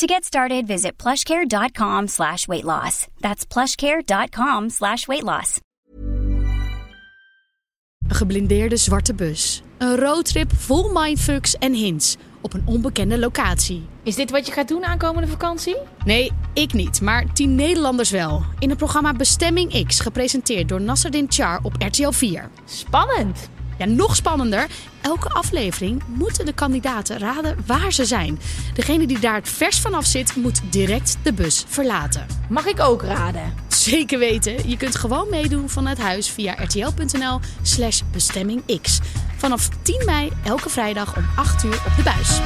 [0.00, 3.06] To get started, visit plushcare.com slash weight loss.
[3.20, 5.60] That's plushcare.com slash weight loss.
[8.08, 9.62] Een geblindeerde zwarte bus.
[9.78, 13.86] Een roadtrip vol mindfucks en hints op een onbekende locatie.
[14.02, 15.76] Is dit wat je gaat doen aankomende vakantie?
[16.04, 18.44] Nee, ik niet, maar tien Nederlanders wel.
[18.58, 22.50] In het programma Bestemming X, gepresenteerd door Nasserdin Char op RTL 4.
[22.64, 23.50] Spannend!
[23.80, 24.66] Ja, nog spannender.
[25.00, 28.40] Elke aflevering moeten de kandidaten raden waar ze zijn.
[28.74, 32.26] Degene die daar het vers vanaf zit, moet direct de bus verlaten.
[32.48, 33.54] Mag ik ook raden?
[33.68, 34.68] Zeker weten.
[34.68, 39.00] Je kunt gewoon meedoen vanuit huis via rtl.nl slash bestemmingx.
[39.36, 42.40] Vanaf 10 mei elke vrijdag om 8 uur op de buis.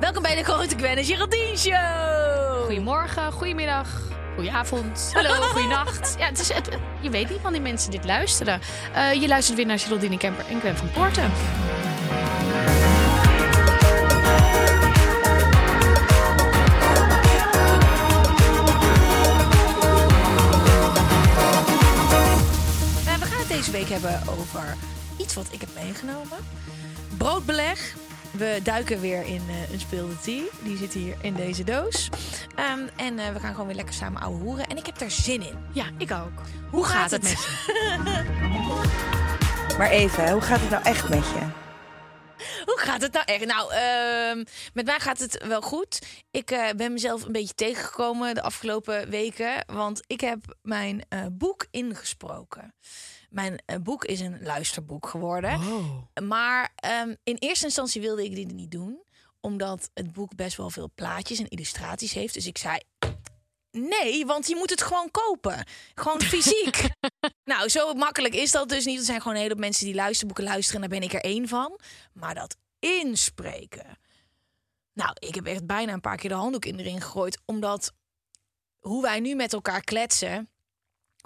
[0.00, 2.64] Welkom bij de Grote Gwen en Geraldine Show!
[2.64, 3.88] Goedemorgen, goedemiddag,
[4.36, 6.14] goedenavond, hallo, goedenacht.
[6.18, 6.68] Ja, het is, het,
[7.00, 8.60] je weet niet wanneer mensen dit luisteren.
[8.94, 11.30] Eh, je luistert weer naar Geraldine Kemper en Gwen van Poorten.
[23.04, 24.76] Nou, we gaan het deze week hebben over
[25.16, 26.38] iets wat ik heb meegenomen.
[27.16, 27.94] Broodbeleg.
[28.38, 30.42] We duiken weer in eh, een speelde tea.
[30.62, 32.08] Die zit hier in deze doos.
[32.54, 34.66] Ehm, en eh, we gaan gewoon weer lekker samen ouwe hoeren.
[34.66, 35.56] En ik heb er zin in.
[35.72, 36.42] Ja, ik ook.
[36.70, 38.24] Hoe, gaat, het met je?
[39.78, 41.64] Maar even, hoe gaat het nou echt met je?
[42.64, 43.44] Hoe gaat het nou echt?
[43.46, 46.06] Nou, ehm, met mij gaat het wel goed.
[46.30, 49.64] Ik eh, ben mezelf een beetje tegengekomen de afgelopen weken.
[49.66, 52.74] Want ik heb mijn eh, boek ingesproken.
[53.30, 55.60] Mijn eh, boek is een luisterboek geworden.
[56.22, 59.04] Maar ehm, in eerste instantie wilde ik dit niet doen.
[59.40, 62.34] Omdat het boek best wel veel plaatjes en illustraties heeft.
[62.34, 62.78] Dus ik zei,
[63.70, 65.66] Nee, want je moet het gewoon kopen.
[65.94, 66.88] Gewoon fysiek.
[67.44, 68.98] nou, zo makkelijk is dat dus niet.
[68.98, 70.82] Er zijn gewoon een hele hoop mensen die luisterboeken luisteren.
[70.82, 71.80] En daar ben ik er één van.
[72.12, 73.98] Maar dat inspreken.
[74.92, 77.38] Nou, ik heb echt bijna een paar keer de handdoek in de ring gegooid.
[77.44, 77.92] Omdat
[78.78, 80.48] hoe wij nu met elkaar kletsen.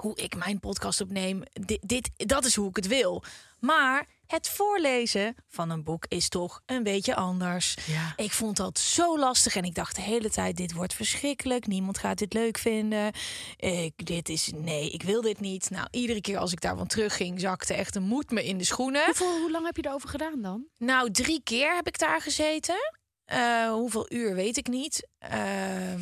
[0.01, 1.43] Hoe ik mijn podcast opneem.
[1.53, 3.23] Dit, dit, dat is hoe ik het wil.
[3.59, 7.77] Maar het voorlezen van een boek is toch een beetje anders.
[7.87, 8.13] Ja.
[8.17, 11.67] Ik vond dat zo lastig en ik dacht de hele tijd: dit wordt verschrikkelijk.
[11.67, 13.13] Niemand gaat dit leuk vinden.
[13.57, 15.71] Ik, dit is nee, ik wil dit niet.
[15.71, 19.05] Nou, iedere keer als ik daarvan terugging, zakte echt een moed me in de schoenen.
[19.05, 20.65] Hoeveel, hoe lang heb je erover gedaan dan?
[20.79, 22.99] Nou, drie keer heb ik daar gezeten.
[23.25, 25.09] Eh, hoeveel uur weet ik niet.
[25.21, 26.01] Ehm,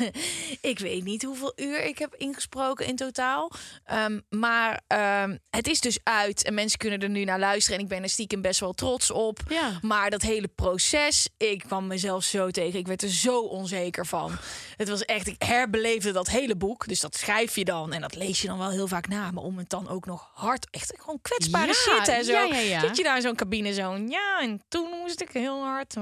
[0.70, 3.50] ik weet niet hoeveel uur ik heb ingesproken in totaal.
[3.84, 7.78] Ehm, maar ehm, het is dus uit en mensen kunnen er nu naar luisteren.
[7.78, 9.40] En ik ben er stiekem best wel trots op.
[9.48, 9.78] Ja.
[9.80, 12.78] Maar dat hele proces, ik kwam mezelf zo tegen.
[12.78, 14.32] Ik werd er zo onzeker van.
[14.76, 16.88] Het was echt, ik herbeleefde dat hele boek.
[16.88, 19.30] Dus dat schrijf je dan en dat lees je dan wel heel vaak na.
[19.30, 22.32] Maar om het dan ook nog hard, echt gewoon kwetsbare Ja, shit en zo.
[22.54, 22.80] ja.
[22.80, 23.96] Zit je daar in zo'n cabine zo.
[23.96, 25.96] Ja, en toen moest ik heel hard.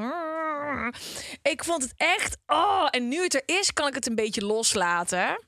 [1.42, 2.36] Ik vond het echt.
[2.52, 5.44] Oh, en nu het er is, kan ik het een beetje loslaten.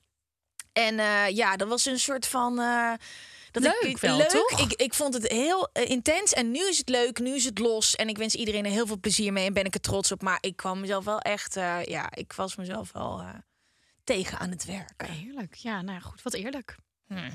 [0.73, 2.59] En eh, ja, dat was een soort van.
[2.59, 2.93] eh,
[3.51, 4.29] dat Leuk ik, wel, leuk.
[4.29, 4.61] toch?
[4.61, 6.33] Ik, ik vond het heel eh, intens.
[6.33, 7.97] En nu is het leuk, nu is het los.
[7.97, 9.47] En ik wens iedereen er heel veel plezier mee.
[9.47, 10.23] En ben ik er trots op.
[10.23, 11.55] Maar ik kwam mezelf wel echt.
[11.85, 13.25] ja, ik was mezelf wel
[14.05, 15.11] tegen aan het werken.
[15.13, 15.55] Heerlijk.
[15.55, 16.23] Ja, nou goed.
[16.23, 16.77] Wat eerlijk.
[17.07, 17.31] Hm.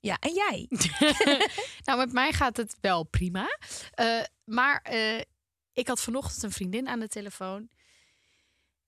[0.00, 0.66] Ja, en jij?
[1.84, 3.58] Nou, met mij gaat het wel prima.
[4.44, 4.92] Maar
[5.72, 7.68] ik had vanochtend een vriendin aan de telefoon.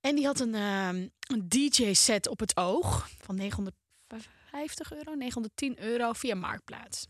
[0.03, 6.13] En die had een, ehm, een DJ-set op het oog van 950 euro, 910 euro
[6.13, 7.07] via Marktplaats.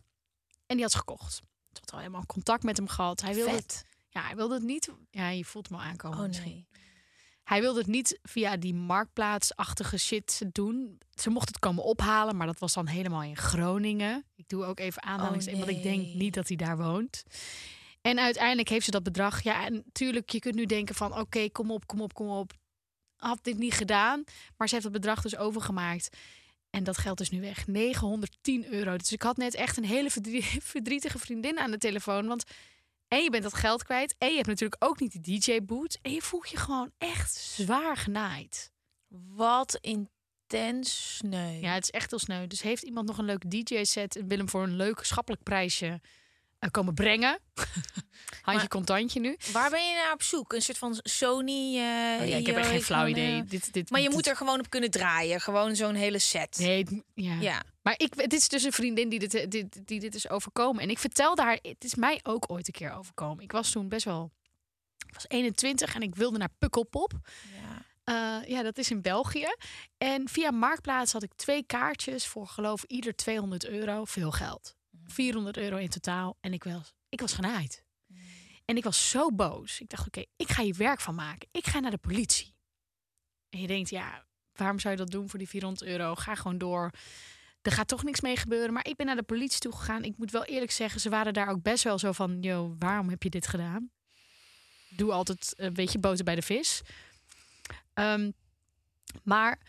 [0.67, 1.33] En die had ze gekocht.
[1.33, 3.21] Ze had al helemaal contact met hem gehad.
[3.21, 3.85] Hij wilde, Vet.
[4.09, 4.91] ja, hij wilde het niet.
[5.11, 6.19] Ja, je voelt me al aankomen.
[6.19, 6.53] Oh misschien.
[6.53, 6.67] nee.
[7.45, 11.01] Hij wilde het niet via die marktplaatsachtige shit doen.
[11.15, 14.25] Ze mocht het komen ophalen, maar dat was dan helemaal in Groningen.
[14.35, 16.17] Ik doe ook even aanhalingstekens, want ik denk nee.
[16.17, 17.23] niet dat hij daar woont.
[18.01, 19.43] En uiteindelijk heeft ze dat bedrag.
[19.43, 21.19] Ja, en natuurlijk, je kunt nu denken van...
[21.19, 22.53] oké, kom op, kom op, kom op.
[23.23, 24.25] Had dit niet gedaan.
[24.57, 26.17] Maar ze heeft het bedrag dus overgemaakt.
[26.71, 27.67] En dat geld is nu weg.
[27.67, 28.97] 910 euro.
[28.97, 32.27] Dus ik had net echt een hele verdrie- verdrietige vriendin aan de telefoon.
[32.27, 32.45] Want
[33.09, 34.15] en je bent dat geld kwijt.
[34.19, 35.99] En je hebt natuurlijk ook niet die DJ-boot.
[36.03, 38.73] En je voelt je gewoon echt zwaar genaaid.
[39.35, 41.61] Wat intens sneu.
[41.61, 42.47] Ja, het is echt heel sneu.
[42.47, 46.01] Dus heeft iemand nog een leuk DJ-set en wil hem voor een leuk schappelijk prijsje
[46.71, 47.39] komen brengen.
[48.43, 49.37] Handje contantje nu.
[49.53, 50.53] Waar ben je naar op zoek?
[50.53, 51.77] Een soort van Sony?
[51.79, 53.45] eh, Oh ja, ik heb echt geen ik flauw van, eh, idee.
[53.45, 55.41] Dit, dit, Maar je dit- moet er gewoon op kunnen draaien.
[55.41, 56.59] Gewoon zo'n hele set.
[56.59, 57.35] Nee, ja.
[57.41, 57.63] Ja.
[57.83, 60.83] Maar ik, het is dus een vriendin die dit, dit, die dit is overkomen.
[60.83, 63.45] En ik vertelde haar, het is mij ook ooit een keer overkomen.
[63.45, 64.31] Ik was toen best wel,
[65.07, 67.13] ik was 21 en ik wilde naar Pukkelpop.
[67.61, 67.85] Ja.
[68.43, 69.55] Eh, ja, dat is in België.
[69.99, 74.05] En via Marktplaats had ik twee kaartjes voor geloof ieder 200 euro.
[74.05, 74.75] Veel geld.
[75.13, 76.37] 400 euro in totaal.
[76.41, 77.85] En ik was, ik was genaaid.
[78.65, 79.81] En ik was zo boos.
[79.81, 81.49] Ik dacht, oké, ik ga hier werk van maken.
[81.51, 82.55] Ik ga naar de politie.
[83.49, 86.15] En je denkt, ja, waarom zou je dat doen voor die 400 euro?
[86.15, 86.91] Ga gewoon door.
[87.63, 88.73] Er gaat toch niks mee gebeuren.
[88.73, 90.05] Maar ik ben naar de politie toe gegaan.
[90.05, 92.39] Ik moet wel eerlijk zeggen, ze waren daar ook best wel zo van...
[92.41, 93.91] Yo, waarom heb je dit gedaan?
[94.89, 96.83] Doe altijd een beetje boter bij de vis.
[97.95, 98.31] Ehm,
[99.23, 99.61] maar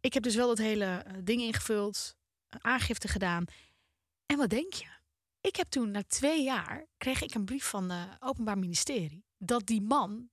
[0.00, 2.16] ik heb dus wel dat hele eh, ding ingevuld,
[2.48, 3.44] eh, aangifte gedaan.
[4.32, 4.86] En wat denk je?
[5.40, 9.66] Ik heb toen na twee jaar kreeg ik een brief van het Openbaar Ministerie dat
[9.66, 10.30] die man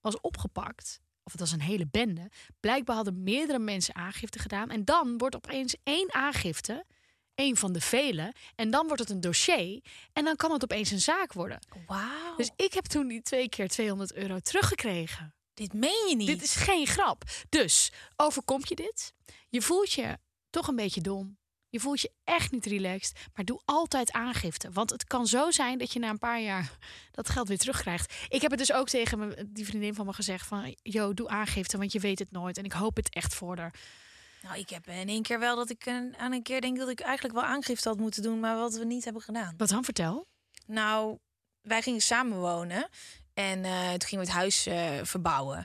[0.00, 1.00] was opgepakt.
[1.22, 2.30] Of het was een hele bende.
[2.60, 4.70] Blijkbaar hadden meerdere mensen aangifte gedaan.
[4.70, 6.86] En dan wordt opeens één aangifte,
[7.34, 8.34] één van de vele.
[8.54, 9.84] En dan wordt het een dossier.
[10.12, 11.58] En dan kan het opeens een zaak worden.
[11.86, 12.36] Wauw.
[12.36, 15.34] Dus ik heb toen die twee keer 200 euro teruggekregen.
[15.54, 16.26] dit meen je niet.
[16.26, 17.22] Dit is geen grap.
[17.48, 19.14] Dus overkomt je dit?
[19.48, 20.18] Je voelt je
[20.50, 21.38] toch een beetje dom.
[21.70, 23.18] Je voelt je echt niet relaxed.
[23.34, 24.70] Maar doe altijd aangifte.
[24.72, 26.70] Want het kan zo zijn dat je na een paar jaar
[27.12, 28.14] dat geld weer terugkrijgt.
[28.28, 30.76] Ik heb het dus ook tegen die vriendin van me gezegd van...
[30.82, 32.58] Yo, doe aangifte, want je weet het nooit.
[32.58, 33.74] En ik hoop het echt voor haar.
[34.42, 36.88] Nou, ik heb in één keer wel dat ik een- aan een keer denk dat
[36.88, 39.54] ik eigenlijk wel aangifte had moeten doen, maar wat we niet hebben gedaan.
[39.56, 39.84] Wat dan?
[39.84, 40.26] Vertel.
[40.66, 41.18] Nou,
[41.60, 42.88] wij gingen samen wonen
[43.34, 45.64] en eh, toen gingen we het huis eh, verbouwen.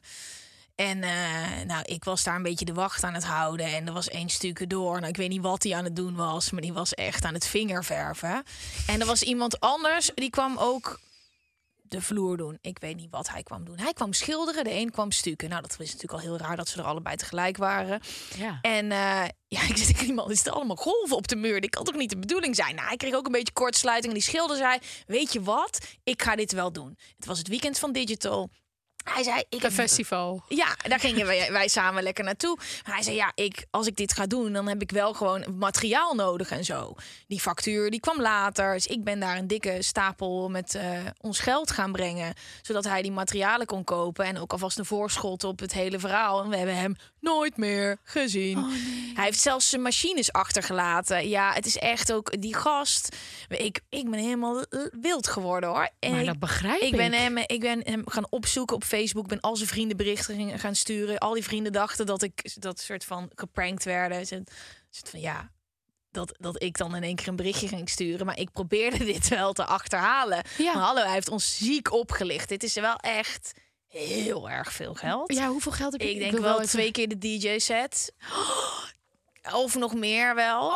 [0.76, 3.66] En eh, nou, ik was daar een beetje de wacht aan het houden.
[3.66, 4.96] En er was één stukje door.
[4.96, 7.34] Nou, ik weet niet wat hij aan het doen was, maar die was echt aan
[7.34, 8.44] het vingerverven.
[8.88, 11.00] En er was iemand anders, die kwam ook
[11.88, 12.58] de vloer doen.
[12.62, 13.80] Ik weet niet wat hij kwam doen.
[13.80, 15.50] Hij kwam schilderen, de een kwam stukken.
[15.50, 18.02] Nou, dat is natuurlijk al heel raar dat ze er allebei tegelijk waren.
[18.38, 18.60] Ja.
[18.62, 21.62] En eh, ja, ik zit iemand, is er allemaal golven op de muur?
[21.62, 22.76] Dit kan toch niet de bedoeling zijn?
[22.76, 25.88] Nou, hij kreeg ook een beetje kortsluiting en die schilder zei, weet je wat?
[26.04, 26.98] Ik ga dit wel doen.
[27.16, 28.50] Het was het weekend van Digital.
[29.14, 30.44] Hij zei, ik Een festival.
[30.48, 32.58] ja, daar gingen wij, wij samen lekker naartoe.
[32.86, 35.46] Maar hij zei, ja, ik, als ik dit ga doen, dan heb ik wel gewoon
[35.58, 36.96] materiaal nodig en zo.
[37.28, 38.74] Die factuur, die kwam later.
[38.74, 40.90] Dus ik ben daar een dikke stapel met eh,
[41.22, 42.34] ons geld gaan brengen.
[42.62, 44.26] Zodat hij die materialen kon kopen.
[44.26, 46.44] En ook alvast een voorschot op het hele verhaal.
[46.44, 48.64] En we hebben hem nooit meer gezien.
[49.14, 51.30] Hij heeft zelfs zijn machines achtergelaten.
[51.30, 53.16] Ja, het is echt ook die gast.
[53.48, 54.64] Ik, ik ben helemaal
[55.02, 55.90] wild geworden hoor.
[56.00, 56.88] En Maar dat begrijp ik.
[56.88, 59.28] ik ben, hem, ik ben hem gaan opzoeken op Facebook.
[59.28, 61.18] Ben al zijn vrienden berichten gaan sturen.
[61.18, 64.26] Al die vrienden dachten dat ik dat soort van geprankt werden.
[64.26, 64.44] Ze
[64.90, 65.52] soort van ja,
[66.12, 68.26] dat, dat ik dan in één keer een berichtje ging sturen.
[68.26, 70.42] Maar ik probeerde dit wel te achterhalen.
[70.58, 70.74] Ja.
[70.74, 72.50] Maar hallo, hij heeft ons ziek opgelicht.
[72.50, 73.54] Dit is wel echt
[73.88, 75.34] heel erg veel geld.
[75.34, 76.10] Ja, hoeveel geld heb je?
[76.10, 78.14] Ik denk wel twee keer de DJ-set.
[79.54, 80.72] Of nog meer wel.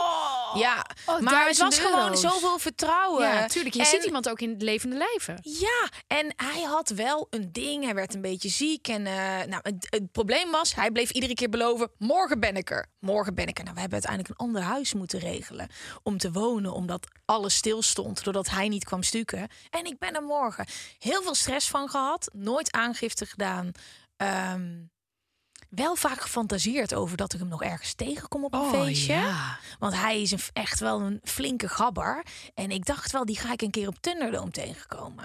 [0.53, 2.21] ja, oh, maar het was gewoon euro's.
[2.21, 3.23] zoveel vertrouwen.
[3.27, 3.75] Ja, tuurlijk.
[3.75, 5.39] Je En- ziet iemand ook in het levende lijven.
[5.41, 7.83] ja, en hij had wel een ding.
[7.83, 8.87] Hij werd een beetje ziek.
[8.87, 9.13] En eh,
[9.47, 12.85] nou, het, het probleem was, hij bleef iedere keer beloven: morgen ben ik er.
[12.99, 13.63] Morgen ben ik er.
[13.63, 15.69] Nou, we hebben uiteindelijk een ander huis moeten regelen
[16.03, 19.47] om te wonen, omdat alles stil stond doordat hij niet kwam stukken.
[19.69, 20.65] En ik ben er morgen.
[20.99, 23.71] Heel veel stress van gehad, nooit aangifte gedaan.
[24.17, 24.67] Ehm,
[25.69, 29.13] wel vaak gefantaseerd over dat ik hem nog ergens tegenkom op een feestje.
[29.13, 29.57] Oh, ja.
[29.79, 32.23] Want hij is een, echt wel een flinke gabber.
[32.53, 35.23] En ik dacht wel, die ga ik een keer op Thunderdome tegenkomen.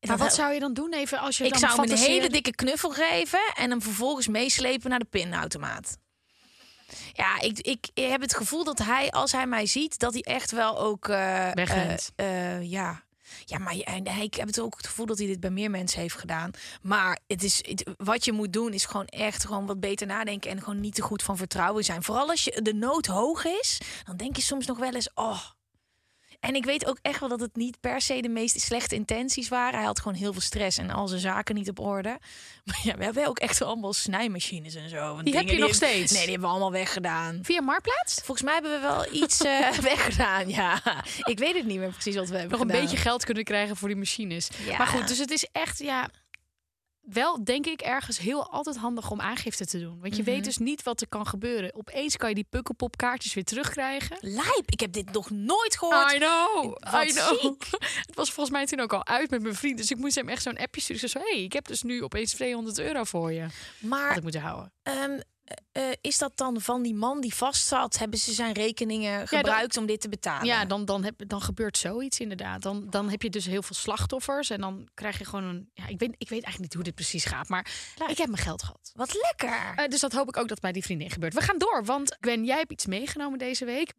[0.00, 1.80] En Maar dat- wat zou je dan doen even als je ik dan zou hem
[1.90, 5.98] een hele dikke knuffel geven en hem vervolgens meeslepen naar de pinautomaat.
[7.12, 10.50] Ja, ik, ik heb het gevoel dat hij, als hij mij ziet, dat hij echt
[10.50, 11.08] wel ook.
[11.08, 12.12] eh, Wegrent.
[12.16, 13.02] eh, eh, ja.
[13.44, 13.74] Ja, maar
[14.22, 16.50] ik heb het ook het gevoel dat hij dit bij meer mensen heeft gedaan.
[16.82, 17.64] Maar het is,
[17.96, 20.50] wat je moet doen, is gewoon echt gewoon wat beter nadenken.
[20.50, 22.02] En gewoon niet te goed van vertrouwen zijn.
[22.02, 25.10] Vooral als je de nood hoog is, dan denk je soms nog wel eens.
[25.14, 25.40] Oh.
[26.40, 29.48] En ik weet ook echt wel dat het niet per se de meest slechte intenties
[29.48, 29.78] waren.
[29.78, 32.18] Hij had gewoon heel veel stress en al zijn zaken niet op orde.
[32.64, 34.96] Maar ja, we hebben ook echt wel snijmachines en zo.
[35.14, 36.12] Want Die heb je nog steeds?
[36.12, 37.38] Nee, die hebben we allemaal weggedaan.
[37.42, 38.14] Via Marktplaats?
[38.14, 40.82] Volgens mij hebben we wel iets eh, weggedaan, ja.
[41.22, 43.76] Ik weet het niet meer precies wat we hebben Nog een beetje geld kunnen krijgen
[43.76, 44.48] voor die machines.
[44.66, 44.76] Ja.
[44.76, 46.08] Maar goed, dus het is echt, ja...
[47.12, 49.98] Wel, denk ik, ergens heel altijd handig om aangifte te doen.
[50.00, 50.30] Want je Mhm.
[50.30, 51.74] weet dus niet wat er kan gebeuren.
[51.74, 54.16] Opeens kan je die pukkelpop kaartjes weer terugkrijgen.
[54.20, 56.12] Lijp, ik heb dit nog nooit gehoord.
[56.12, 57.40] I know, Wat I know.
[57.40, 57.64] ziek.
[58.06, 59.76] Het was volgens mij toen ook al uit met mijn vriend.
[59.78, 61.10] Dus ik moest hem echt zo'n appje sturen.
[61.12, 63.40] Hé, hey, ik heb dus nu opeens 200 euro voor je.
[63.42, 63.50] Had
[63.80, 64.72] Maar ik moeten houden.
[64.82, 65.20] ehm,
[65.72, 67.98] eh, is dat dan van die man die vast zat?
[67.98, 70.46] Hebben ze zijn rekeningen dan- gebruikt om dit te betalen?
[70.46, 72.62] Ja, dan, dan, heb, dan gebeurt zoiets inderdaad.
[72.62, 74.50] Dan, dan heb je dus heel veel slachtoffers.
[74.50, 75.70] En dan krijg je gewoon een.
[75.74, 77.48] Ja, ik, weet, ik weet eigenlijk niet hoe dit precies gaat.
[77.48, 77.70] Maar
[78.08, 78.92] ik heb mijn geld gehad.
[78.94, 79.72] Wat lekker.
[79.76, 81.34] Eh, dus dat hoop ik ook dat bij die vriendin gebeurt.
[81.34, 83.92] We gaan door, want Gwen, jij hebt iets meegenomen deze week.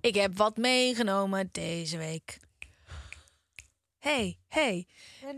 [0.00, 2.38] Ik heb wat meegenomen deze week.
[4.04, 4.86] Hey, hey.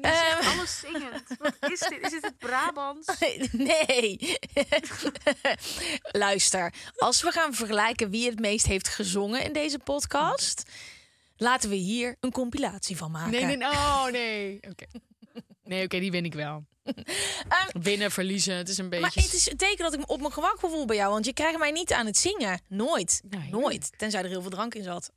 [0.01, 0.59] Ehm.
[0.59, 1.23] alles zingend.
[1.39, 1.99] Wat is dit?
[2.03, 3.19] Is dit het Brabants?
[3.53, 4.39] Nee.
[6.25, 10.63] Luister, als we gaan vergelijken wie het meest heeft gezongen in deze podcast,
[11.37, 13.31] laten we hier een compilatie van maken.
[13.31, 13.69] Nee, nee, nee.
[13.69, 14.59] Oh, nee.
[14.71, 14.87] Oké.
[15.65, 16.65] Nee, oké, die win ik wel.
[17.83, 19.01] Winnen, verliezen, het is een beetje...
[19.01, 21.25] Maar het is een teken dat ik me op mijn gemak voel bij jou, want
[21.25, 22.61] je krijgt mij niet aan het zingen.
[22.69, 23.23] Nooit.
[23.29, 23.51] Nee.
[23.51, 23.93] Nooit.
[23.97, 25.11] Tenzij er heel veel drank in zat.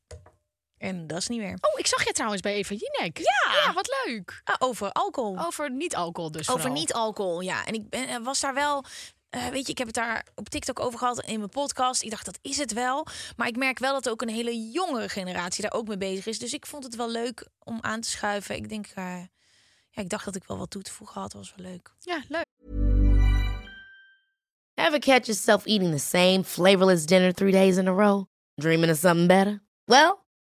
[0.79, 1.57] En dat is niet meer.
[1.61, 3.17] Oh, ik zag je trouwens bij Eva Jinek.
[3.17, 3.53] Ja.
[3.65, 4.41] Ja, wat leuk.
[4.43, 5.37] Ah, over alcohol.
[5.45, 7.65] Over niet-alcohol dus Over niet-alcohol, ja.
[7.65, 8.83] En ik ben, eh, was daar wel...
[9.29, 12.03] eh, weet je, ik heb het daar op TikTok over gehad in mijn podcast.
[12.03, 13.05] Ik dacht, dat is het wel.
[13.35, 16.39] Maar ik merk wel dat ook een hele jongere generatie daar ook mee bezig is.
[16.39, 18.55] Dus ik vond het wel leuk om aan te schuiven.
[18.55, 19.17] Ik denk, eh,
[19.89, 21.33] ja, ik dacht dat ik wel wat toe te voegen had.
[21.33, 21.91] was wel leuk.
[21.99, 22.45] Ja, leuk.
[24.75, 28.25] Ever catch yourself eating the same flavorless dinner three days in a row?
[28.55, 29.61] Dreaming of something better?
[29.85, 30.18] Well,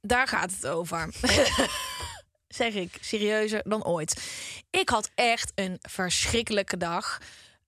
[0.00, 1.08] Daar gaat het over.
[2.48, 4.30] zeg ik, serieuzer dan ooit.
[4.70, 7.18] Ik had echt een verschrikkelijke dag.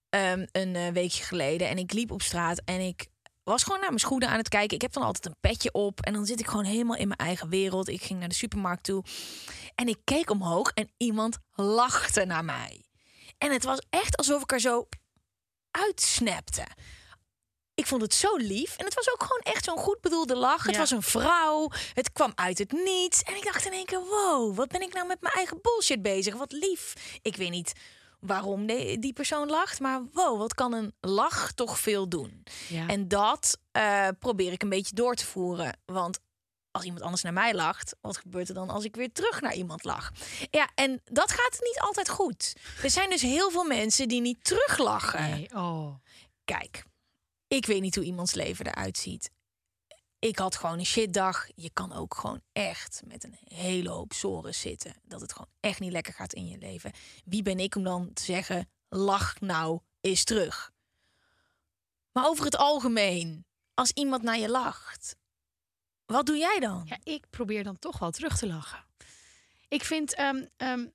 [0.09, 1.69] ehm, een eh, weekje geleden.
[1.69, 3.07] En ik liep op straat en ik
[3.43, 4.77] was gewoon naar mijn schoenen aan het kijken.
[4.77, 6.01] Ik heb dan altijd een petje op.
[6.01, 7.89] En dan zit ik gewoon helemaal in mijn eigen wereld.
[7.89, 9.05] Ik ging naar de supermarkt toe.
[9.75, 12.85] En ik keek omhoog en iemand lachte naar mij.
[13.39, 14.89] En het was echt alsof ik er zo
[15.71, 16.67] uitsnapte.
[17.81, 18.77] Ik vond het zo lief.
[18.77, 20.65] En het was ook gewoon echt zo'n goed bedoelde lach.
[20.65, 21.71] Het was een vrouw.
[21.95, 23.23] Het kwam uit het niets.
[23.23, 26.03] En ik dacht in één keer, wow, wat ben ik nou met mijn eigen bullshit
[26.03, 26.35] bezig?
[26.35, 26.95] Wat lief.
[27.23, 27.73] Ik weet niet
[28.19, 28.67] waarom
[29.01, 29.81] die persoon lacht.
[29.81, 32.43] Maar wow, wat kan een lach toch veel doen?
[32.69, 32.87] Ja.
[32.87, 35.79] En dat eh, probeer ik een beetje door te voeren.
[35.85, 36.19] Want
[36.71, 39.55] als iemand anders naar mij lacht, wat gebeurt er dan als ik weer terug naar
[39.55, 40.11] iemand lach?
[40.51, 42.57] Ja, en dat gaat niet altijd goed.
[42.83, 45.31] Er zijn dus heel veel mensen die niet teruglachen.
[45.31, 45.95] Nee, oh.
[46.45, 46.85] Kijk,
[47.57, 49.31] ik weet niet hoe iemands leven eruit ziet.
[50.19, 51.47] Ik had gewoon een shitdag.
[51.55, 54.95] Je kan ook gewoon echt met een hele hoop zoren zitten.
[55.05, 56.93] Dat het gewoon echt niet lekker gaat in je leven.
[57.25, 60.73] Wie ben ik om dan te zeggen, lach nou eens terug.
[62.13, 65.17] Maar over het algemeen, als iemand naar je lacht,
[66.07, 66.83] wat doe jij dan?
[66.87, 68.85] Ja, ik probeer dan toch wel terug te lachen.
[69.69, 70.87] Ik vind ehm, ehm,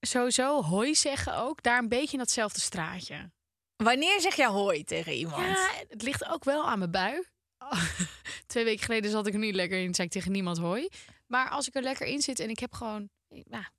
[0.00, 3.30] sowieso hoi zeggen ook daar een beetje in datzelfde straatje.
[3.76, 5.46] Wanneer zeg je hoi tegen iemand?
[5.46, 7.22] Ja, het ligt ook wel aan mijn bui.
[8.46, 10.88] Twee weken geleden zat ik er niet lekker in, zei ik tegen niemand hoi.
[11.26, 13.70] Maar als ik er lekker in zit en ik heb gewoon, ja,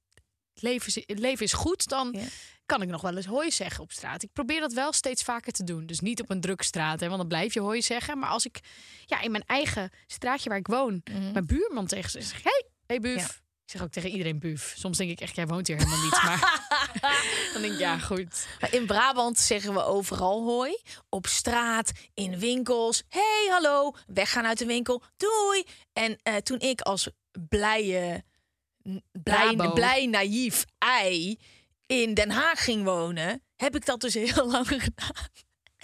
[0.54, 2.26] het leven, is- het leven is goed, dan Ja.
[2.66, 4.24] kan ik nog wel eens hoi zeggen op straat.
[4.24, 5.86] Ik probeer dat wel steeds vaker te doen.
[5.86, 8.20] Dus niet op een drukke straat, hè, want dan blijf je hoi zeggen.
[8.20, 8.60] Maar als ik
[9.06, 11.02] ja, in mijn eigen straatje waar ik woon,
[11.34, 13.22] mijn buurman tegen ze zeg, hey, hey buf.
[13.22, 13.46] Ja.
[13.68, 14.74] Ik zeg ook tegen iedereen buf.
[14.78, 16.24] Soms denk ik echt, jij woont hier helemaal niet.
[16.24, 16.62] Maar
[17.54, 18.48] dan denk ik, ja, goed.
[18.72, 20.78] In Brabant zeggen we overal hoi.
[21.10, 23.04] Op straat, in winkels.
[23.10, 23.94] hey, hallo.
[24.08, 25.04] Weggaan uit de winkel.
[25.18, 25.64] Doei.
[25.94, 27.10] En eh, toen ik als
[27.50, 28.24] blije,
[29.24, 31.40] blij, blij naïef ei
[31.86, 35.30] in Den Haag ging wonen, heb ik dat dus heel lang gedaan.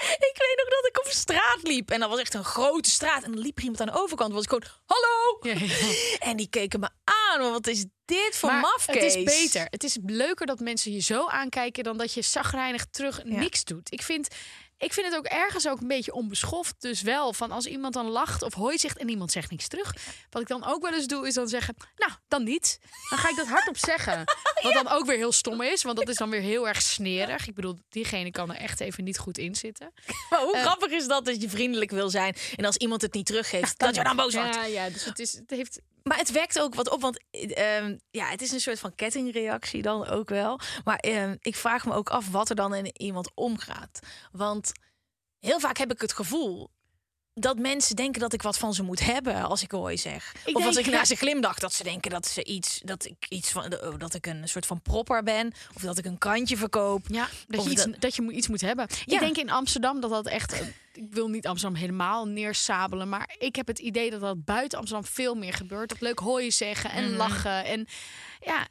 [0.29, 1.91] Ik weet nog dat ik op straat liep.
[1.91, 3.23] En dat was echt een grote straat.
[3.23, 4.33] En dan liep er iemand aan de overkant.
[4.33, 5.37] was ik gewoon, hallo.
[5.41, 5.93] Ja, ja.
[6.29, 7.39] En die keken me aan.
[7.39, 9.13] maar Wat is dit voor mafkees?
[9.13, 9.67] Het is beter.
[9.69, 13.39] Het is leuker dat mensen je zo aankijken dan dat je zagrijnig terug Ja.
[13.39, 13.91] niks doet.
[13.91, 14.27] Ik vind,
[14.77, 16.75] ik vind het ook ergens ook een beetje onbeschoft.
[16.79, 19.95] Dus wel van als iemand dan lacht of hooi zegt en iemand zegt niks terug.
[20.29, 22.79] Wat ik dan ook wel eens doe is dan zeggen, nou dan niet.
[23.09, 24.23] Dan ga ik dat hardop zeggen.
[24.63, 27.47] Wat dan ook weer heel stom is, want dat is dan weer heel erg snerig.
[27.47, 29.93] Ik bedoel, diegene kan er echt even niet goed in zitten.
[30.29, 32.35] Maar hoe Eh, grappig is dat dat je vriendelijk wil zijn.
[32.55, 34.55] En als iemand het niet teruggeeft, dat je dan boos wordt.
[34.55, 37.77] Ja, ja, dus het, is, het heeft Maar het wekt ook wat op, want eh,
[37.77, 40.59] ehm, ja, het is een soort van kettingreactie dan ook wel.
[40.83, 43.99] Maar ehm, ik vraag me ook af wat er dan in iemand omgaat.
[44.31, 44.71] Want
[45.39, 46.69] heel vaak heb ik het gevoel
[47.33, 50.33] dat mensen denken dat ik wat van ze moet hebben als ik hooi zeg.
[50.45, 53.25] Ik of als ik naar ze glimlach, dat ze denken dat ze iets, dat ik
[53.29, 56.57] iets van, oh, dat ik een soort van propper ben, of dat ik een krantje
[56.57, 57.05] verkoop.
[57.07, 58.87] Ja, dat je, iets, dat- dat je moet- iets moet hebben.
[59.05, 59.13] Ja.
[59.13, 60.61] Ik denk in Amsterdam dat dat echt...
[60.93, 63.09] Ik wil niet Amsterdam helemaal neersabelen.
[63.09, 65.89] Maar ik heb het idee dat dat buiten Amsterdam veel meer gebeurt.
[65.89, 67.15] Dat leuk hooien zeggen en Mhm.
[67.17, 67.65] lachen.
[67.65, 67.87] En
[68.39, 68.67] ja,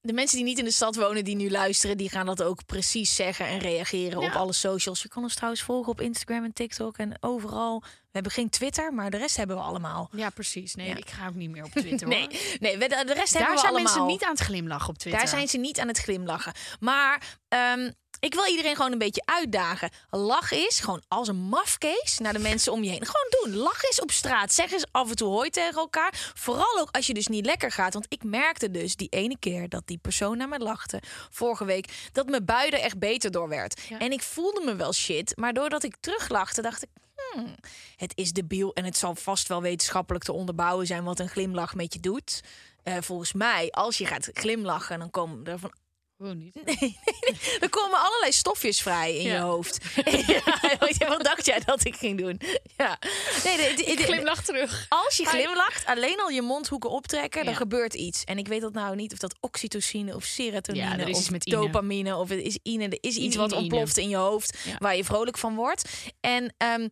[0.00, 2.66] De mensen die niet in de stad wonen, die nu luisteren, die gaan dat ook
[2.66, 4.26] precies zeggen en reageren Ja.
[4.26, 5.02] op alle socials.
[5.02, 7.80] Je kan ons trouwens volgen op Instagram en TikTok en overal.
[7.80, 10.08] We hebben geen Twitter, maar de rest hebben we allemaal.
[10.12, 10.74] ja precies.
[10.74, 10.96] Nee, Ja.
[10.96, 12.08] ik ga ook niet meer op Twitter.
[12.16, 12.56] Nee, hoor.
[12.60, 13.72] nee, de rest hebben Daar we zijn allemaal.
[13.82, 15.20] mensen niet aan het glimlachen op Twitter.
[15.22, 16.52] Daar zijn ze niet aan het glimlachen.
[16.80, 19.90] Maar ehm, ik wil iedereen gewoon een beetje uitdagen.
[20.10, 23.06] Lach is gewoon als een mafkees naar de mensen om je heen.
[23.06, 23.62] Gewoon doen.
[23.62, 24.52] Lach eens op straat.
[24.52, 26.32] Zeg eens af en toe hoi tegen elkaar.
[26.34, 27.92] Vooral ook als je dus niet lekker gaat.
[27.92, 31.02] Want ik merkte dus die ene keer dat die persoon naar me lachte.
[31.30, 32.08] Vorige week.
[32.12, 33.80] Dat mijn bui er echt beter door werd.
[33.88, 33.98] Ja.
[33.98, 35.36] En ik voelde me wel shit.
[35.36, 36.88] Maar doordat ik teruglachte dacht ik...
[37.16, 37.54] hmm,
[37.96, 41.04] het is debiel en het zal vast wel wetenschappelijk te onderbouwen zijn...
[41.04, 42.42] wat een glimlach met je doet.
[42.82, 45.72] Eh, volgens mij, als je gaat glimlachen, dan komen er van
[46.18, 46.54] Oh, niet.
[46.54, 47.58] Nee, nee, nee.
[47.60, 49.78] Er komen allerlei stofjes vrij in je hoofd.
[50.98, 52.40] ja, wat dacht jij dat ik ging doen?
[52.76, 52.98] Ja.
[53.44, 54.86] Nee, de- de- de- Glimlach terug.
[54.88, 58.24] als je glimlacht, alleen al je mondhoeken optrekken, dan gebeurt iets.
[58.24, 61.46] En ik weet dat nou niet of dat oxytocine of serotonine Ja, is of met
[61.46, 61.56] Ine.
[61.56, 62.84] dopamine of het is Ine.
[62.84, 65.88] Er is iets Ine, wat ontploft in je hoofd waar je vrolijk van wordt.
[66.20, 66.88] En ehm,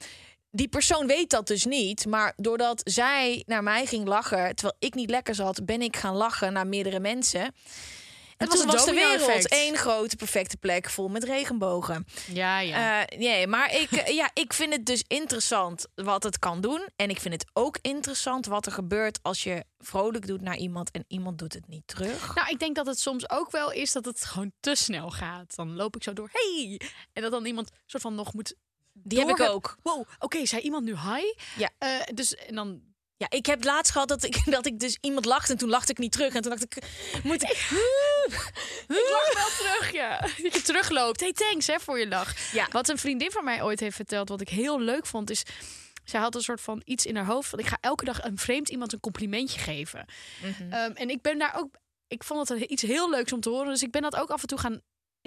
[0.50, 2.06] die persoon weet dat dus niet.
[2.06, 6.14] Maar doordat zij naar mij ging lachen, terwijl ik niet lekker zat, ben ik gaan
[6.14, 7.54] lachen naar meerdere mensen.
[8.36, 12.06] En was het was de wereld één grote perfecte plek vol met regenbogen.
[12.32, 13.06] Ja, ja.
[13.06, 16.88] Eh, nee, maar ik, eh, ja, ik vind het dus interessant wat het kan doen.
[16.96, 20.90] En ik vind het ook interessant wat er gebeurt als je vrolijk doet naar iemand
[20.90, 22.34] en iemand doet het niet terug.
[22.34, 25.56] Nou, ik denk dat het soms ook wel is dat het gewoon te snel gaat.
[25.56, 26.80] Dan loop ik zo door, hey!
[27.12, 28.54] En dat dan iemand soort van nog moet...
[28.92, 29.76] Die heb ik ook.
[29.82, 31.22] Wow, oké, zei iemand nu hi?
[31.56, 31.70] Ja.
[31.78, 32.82] Eh, dus en dan...
[33.16, 35.92] Ja, ik heb laatst gehad dat ik, dat ik dus iemand lachte en toen lachte
[35.92, 36.34] ik niet terug.
[36.34, 36.82] En toen dacht ik,
[37.22, 37.50] moet ik...
[38.88, 40.18] Ik lach wel terug, ja.
[40.18, 41.20] Dat je terugloopt.
[41.20, 42.52] Hey, thanks hè, voor je lach.
[42.52, 42.66] Ja.
[42.70, 45.42] Wat een vriendin van mij ooit heeft verteld, wat ik heel leuk vond, is...
[46.04, 47.48] Zij had een soort van iets in haar hoofd.
[47.48, 50.04] Van ik ga elke dag een vreemd iemand een complimentje geven.
[50.70, 51.74] Ehm, en ik ben daar ook.
[52.06, 53.68] Ik vond het iets heel leuks om te horen.
[53.68, 54.80] Dus ik ben dat ook af en toe gaan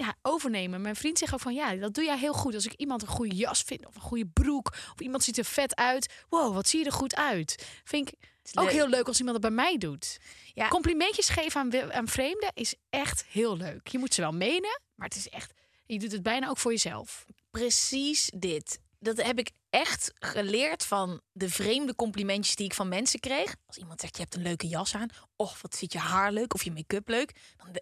[0.04, 0.80] ja, overnemen.
[0.80, 2.54] Mijn vriend zegt ook van ja, dat doe jij heel goed.
[2.54, 5.44] Als ik iemand een goede jas vind of een goede broek of iemand ziet er
[5.44, 6.12] vet uit.
[6.28, 7.66] Wow, wat zie je er goed uit.
[7.84, 8.14] Vind ik
[8.54, 8.72] ook leuk.
[8.72, 10.18] heel leuk als iemand het bij mij doet.
[10.54, 10.68] Ja.
[10.68, 13.88] Complimentjes geven aan, aan vreemden is echt heel leuk.
[13.88, 15.52] Je moet ze wel menen, maar het is echt.
[15.86, 17.24] Je doet het bijna ook voor jezelf.
[17.50, 18.78] Precies dit.
[18.98, 23.54] Dat heb ik echt geleerd van de vreemde complimentjes die ik van mensen kreeg.
[23.66, 25.08] Als iemand zegt, je hebt een leuke jas aan.
[25.36, 26.54] Och, wat zit je haar leuk.
[26.54, 27.32] Of je make-up leuk.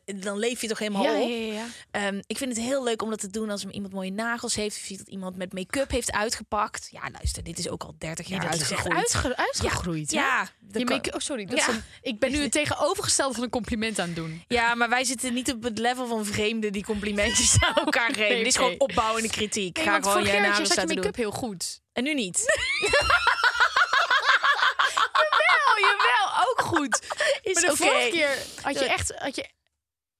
[0.04, 1.28] Dan, dan leef je toch helemaal ja, op.
[1.28, 1.66] ja, ja, ja.
[1.90, 4.76] Ehm, ik vind het heel leuk om dat te doen als iemand mooie nagels heeft.
[4.76, 6.88] Of je ziet dat iemand met make-up heeft uitgepakt.
[6.90, 9.36] Ja, luister, dit is ook al 30 jaar Ja, dat is echt uitgegroeid.
[9.36, 10.10] uitge- uitgegroeid.
[10.10, 11.44] Ja, Je make- oh, sorry.
[11.44, 14.42] Dat een- ik ben nu het tegenovergestelde van een compliment aan het doen.
[14.48, 18.28] ja, maar wij zitten niet op het level van vreemden die complimentjes aan elkaar geven.
[18.28, 19.76] Nee, Dit is gewoon opbouwende kritiek.
[19.76, 20.96] Nee, Ga want gewoon je nagels laten doen.
[20.96, 21.75] make-up heel goed.
[21.92, 22.44] En nu niet.
[25.68, 27.00] Oh, jawel, ook goed.
[27.42, 29.48] Is maar de vorige keer had je echt, had je,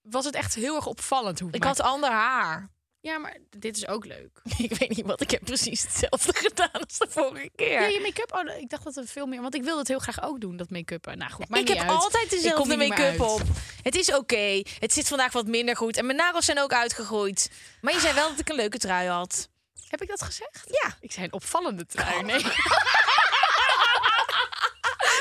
[0.02, 2.70] was het echt heel erg opvallend hoe Ik had ander haar.
[3.00, 4.40] Ja, maar dit is ook leuk.
[4.58, 5.20] Ik weet niet wat.
[5.20, 7.80] Ik heb precies hetzelfde gedaan als de vorige keer.
[7.80, 8.32] Ja, je make-up.
[8.34, 9.40] Oh, ik dacht dat het veel meer.
[9.40, 11.06] Want ik wilde het heel graag ook doen, dat make-up.
[11.14, 11.98] Nou goed, maakt ik niet heb uit.
[11.98, 13.42] altijd dezelfde er make-up op.
[13.82, 14.62] Het is oké.
[14.78, 15.96] Het zit vandaag wat minder goed.
[15.96, 17.50] En mijn nagels zijn ook uitgegroeid.
[17.80, 19.48] Maar je zei wel dat ik een leuke trui had.
[19.88, 20.62] Heb ik dat gezegd?
[20.82, 20.96] Ja.
[21.00, 22.22] Ik zei een opvallende trui.
[22.22, 22.44] Nee.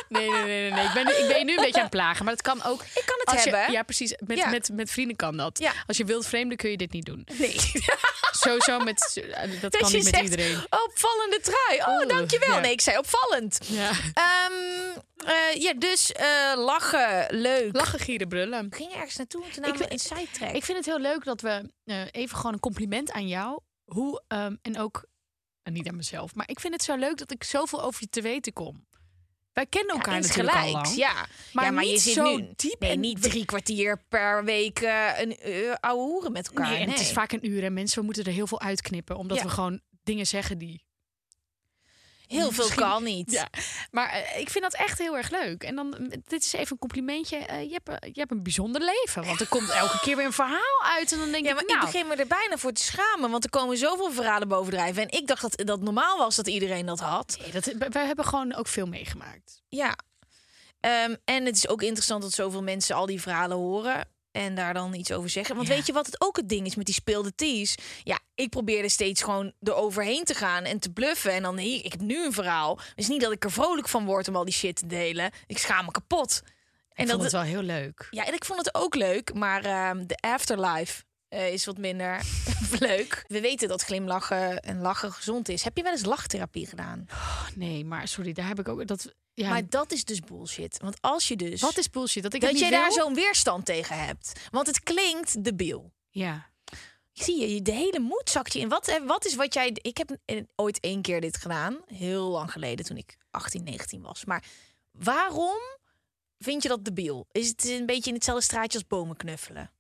[0.10, 0.72] Nee, nee, nee, nee.
[0.72, 0.86] nee.
[0.86, 2.24] Ik, ben nu, ik ben nu een beetje aan het plagen.
[2.26, 2.82] Maar het kan ook.
[2.82, 3.72] Ik kan het als je- hebben.
[3.74, 4.16] ja, precies.
[4.26, 4.50] Met, Ja.
[4.50, 5.60] Met, met vrienden kan dat.
[5.60, 5.72] Ja.
[5.88, 7.28] Als je wilt vreemden kun je dit niet doen.
[7.38, 7.56] Nee.
[8.44, 9.22] Sowieso met.
[9.32, 10.66] eh, Dat, kan niet met zegt, iedereen.
[10.70, 12.00] Opvallende trui.
[12.02, 12.54] Oh, dankjewel.
[12.54, 12.60] ja.
[12.60, 13.60] Nee, ik zei opvallend.
[13.64, 13.90] Ja.
[14.14, 14.54] Ehm,
[15.30, 17.26] eh, ja, dus eh, lachen.
[17.30, 17.76] Leuk.
[17.76, 18.70] Lachen, gieren, brullen.
[18.70, 20.52] We gingen ergens naartoe en toen Ik een vind- sidetrack.
[20.56, 21.72] Ik vind het heel leuk dat we
[22.12, 23.60] even gewoon een compliment aan jou.
[23.86, 25.06] Hoe, ehm, en ook,
[25.64, 28.10] eh, niet aan mezelf, maar ik vind het zo leuk dat ik zoveel over je
[28.10, 28.86] te weten kom.
[29.54, 30.96] Wij kennen elkaar natuurlijk al lang.
[30.96, 31.28] Ja.
[31.54, 34.44] Maar ja, maar je niet zit zo nu diep nee, en niet drie kwartier per
[34.44, 36.70] week eh, een uh, ouwe hoeren met elkaar.
[36.70, 39.18] Nee, het is vaak een uur en mensen we moeten er heel veel uitknippen.
[39.18, 39.44] Omdat Ja.
[39.44, 40.85] we gewoon dingen zeggen die...
[42.28, 43.32] Heel veel kan niet.
[43.32, 43.48] Ja,
[43.92, 45.64] maar eh, ik vind dat echt heel erg leuk.
[45.64, 47.38] En dan, eh, dit is even een complimentje.
[47.38, 49.26] Eh, je, hebt, eh, je hebt een bijzonder leven.
[49.26, 51.12] Want er komt elke keer weer een verhaal uit.
[51.12, 51.80] En dan denk Ja, ik, maar nou...
[51.80, 55.02] ik begin me er bijna voor te schamen, want er komen zoveel verhalen bovendrijven.
[55.02, 57.38] En ik dacht dat dat normaal was dat iedereen dat had.
[57.42, 59.62] Nee, dat, we hebben gewoon ook veel meegemaakt.
[59.68, 59.98] Ja.
[60.80, 64.08] Ehm, en het is ook interessant dat zoveel mensen al die verhalen horen.
[64.36, 65.56] En daar dan iets over zeggen.
[65.56, 67.76] Want weet je wat het ook het ding is met die speelde tees?
[68.04, 71.32] Ja, ik probeerde steeds gewoon eroverheen te gaan en te bluffen.
[71.32, 72.78] En dan, hier, ik heb nu een verhaal.
[72.78, 75.32] Het is niet dat ik er vrolijk van word om al die shit te delen.
[75.48, 76.42] Ik schaam me kapot.
[76.90, 78.08] En dat dat, is wel heel leuk.
[78.12, 81.04] ja, en ik vond het ook leuk, maar ehm, de afterlife
[81.36, 82.22] eh, is wat minder
[82.80, 83.26] leuk.
[83.28, 85.64] We weten dat glimlachen en lachen gezond is.
[85.64, 87.06] Heb je wel eens lachtherapie gedaan?
[87.10, 89.14] Oh, nee, maar sorry, daar heb ik ook dat.
[89.34, 90.78] Ja, Maar dat is dus bullshit.
[90.82, 91.62] Want als je dus...
[91.62, 92.24] wat is bullshit?
[92.24, 94.32] Dat ik dat je daar zo'n weerstand tegen hebt.
[94.52, 95.92] Want het klinkt debiel.
[96.10, 96.50] Ja.
[97.12, 98.70] Zie je, de hele moed zakt je in.
[98.70, 99.78] Wat, eh, wat is wat jij...
[99.82, 100.18] Ik heb
[100.56, 101.78] ooit één keer dit gedaan.
[101.86, 104.26] Heel lang geleden, toen ik 18, 19 was.
[104.26, 104.44] Maar
[104.92, 105.60] waarom
[106.38, 107.28] vind je dat debiel?
[107.32, 109.72] Is het een beetje in hetzelfde straatje als bomen knuffelen?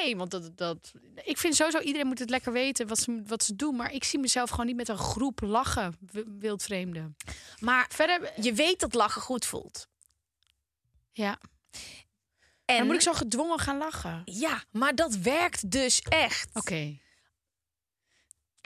[0.00, 0.92] Nee, want dat, dat.
[1.24, 3.76] Ik vind sowieso iedereen moet het lekker weten wat ze, wat ze doen.
[3.76, 5.96] Maar ik zie mezelf gewoon niet met een groep lachen,
[6.38, 7.16] wildvreemden.
[7.58, 8.32] Maar Verder.
[8.40, 9.88] je weet dat lachen goed voelt.
[11.12, 11.38] Ja.
[12.64, 14.22] En Dan moet ik zo gedwongen gaan lachen.
[14.24, 16.48] Ja, maar dat werkt dus echt.
[16.54, 16.98] Oké.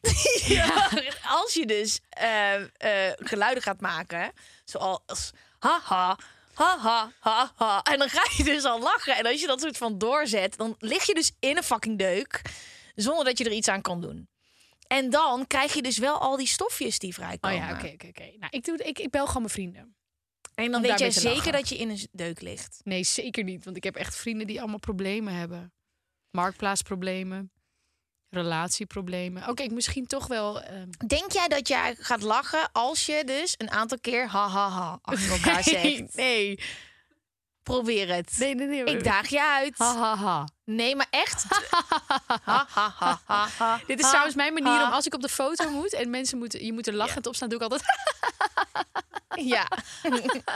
[0.47, 0.91] Ja.
[1.25, 4.33] Als je dus eh, eh, geluiden gaat maken,
[4.65, 6.19] zoals haha,
[6.65, 7.83] haha, haha.
[7.83, 9.17] En dan ga je dus al lachen.
[9.17, 12.43] En als je dat soort van doorzet, dan lig je dus in een fucking deuk.
[12.95, 14.29] Zonder dat je er iets aan kan doen.
[14.87, 17.57] En dan krijg je dus wel al die stofjes die Oh vrijkomen.
[17.59, 18.23] ja, oké, oké, oké.
[18.39, 19.97] Nou, ik, doe, ik, ik bel gewoon mijn vrienden.
[20.55, 21.53] En dan weet jij zeker lachen.
[21.53, 22.81] dat je in een deuk ligt.
[22.85, 23.65] Nee, zeker niet.
[23.65, 25.73] Want ik heb echt vrienden die allemaal problemen hebben.
[26.31, 27.51] Marktplaatsproblemen.
[28.37, 29.49] Relatieproblemen.
[29.49, 30.61] Oké, misschien toch wel...
[30.63, 34.69] ehm, Denk jij dat jij gaat lachen als je dus een aantal keer ha ha
[34.69, 36.15] ha achter elkaar zegt?
[36.17, 36.59] nee.
[37.67, 38.37] Probeer het.
[38.39, 38.85] Nee, nee, nee.
[38.85, 39.79] Ik daag je uit.
[39.79, 40.49] Ha, ha, ha.
[40.65, 41.47] Nee, maar echt.
[43.87, 46.65] Dit is trouwens mijn manier om als ik op de foto moet en mensen moeten,
[46.65, 47.83] je moet er lachend op staan, doe ik altijd.
[49.41, 49.67] Ja,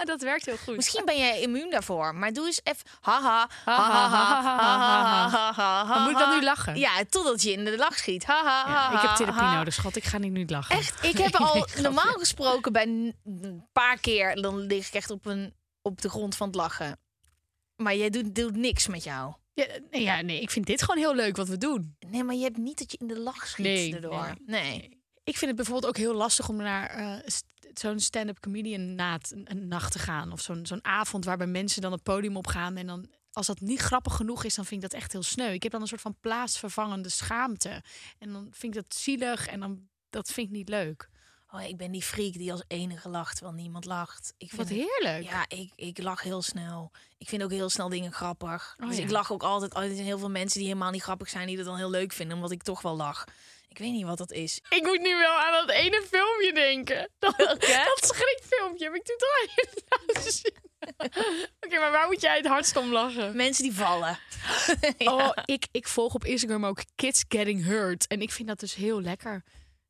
[0.05, 0.77] dat werkt heel goed.
[0.77, 2.15] misschien ben jij immuun daarvoor.
[2.15, 5.29] Maar doe eens even ha ha Ha, ha ha, ha ha, ha ha, ha ha,
[5.29, 6.79] ha ha ha Maar moet ik dan nu lachen?
[6.79, 8.25] Ja, totdat je in de lach schiet.
[8.25, 9.97] Ha ha Ja, ik heb therapie nodig, schat.
[9.97, 10.77] Ik ga niet nu lachen.
[10.77, 15.27] Echt, ik heb al normaal gesproken bij een paar keer dan lig ik echt op
[15.27, 16.99] een op de grond van het lachen.
[17.77, 19.35] Maar jij doet, doet niks met jou.
[19.55, 21.97] Ja, nee, ja, nee, ik vind dit gewoon heel leuk wat we doen.
[22.07, 24.35] Nee, maar je hebt niet dat je in de lach schiet Nee, erdoor.
[24.47, 24.99] Nee.
[25.25, 29.19] Ik vind het bijvoorbeeld ook heel lastig om naar eh, st- zo'n stand-up comedian na
[29.45, 30.33] een, nacht te gaan.
[30.33, 32.77] Of zo'n zo'n avond waarbij mensen dan het podium opgaan.
[32.77, 35.53] En dan, als dat niet grappig genoeg is, dan vind ik dat echt heel sneu.
[35.53, 37.83] Ik heb dan een soort van plaatsvervangende schaamte.
[38.19, 41.10] En dan vind ik dat zielig en dan, dat vind ik niet leuk.
[41.53, 44.35] Oh, ik ben die freak die als enige lacht, terwijl niemand lacht.
[44.39, 45.25] Ik vind Wat het- heerlijk.
[45.25, 46.91] Ja, ik, ik lach heel snel.
[47.19, 48.77] Ik vind ook heel snel dingen grappig.
[48.81, 49.03] Oh, dus ja.
[49.03, 49.75] ik lach ook altijd.
[49.75, 52.13] Er zijn heel veel mensen die helemaal niet grappig zijn, die dat dan heel leuk
[52.13, 53.25] vinden, omdat ik toch wel lach.
[53.69, 54.61] Ik weet niet wat dat is.
[54.69, 57.09] Ik moet nu wel aan dat ene filmpje denken.
[57.19, 60.57] Dat, dat schrikfilmpje heb ik toen toch aan je laten zien.
[61.67, 63.37] Oké, maar waar moet jij het hardst om lachen?
[63.37, 64.19] Mensen die vallen.
[64.99, 68.07] Oh, ik, ik volg op Instagram ook Kids Getting Hurt.
[68.07, 69.45] En ik vind dat dus heel lekker.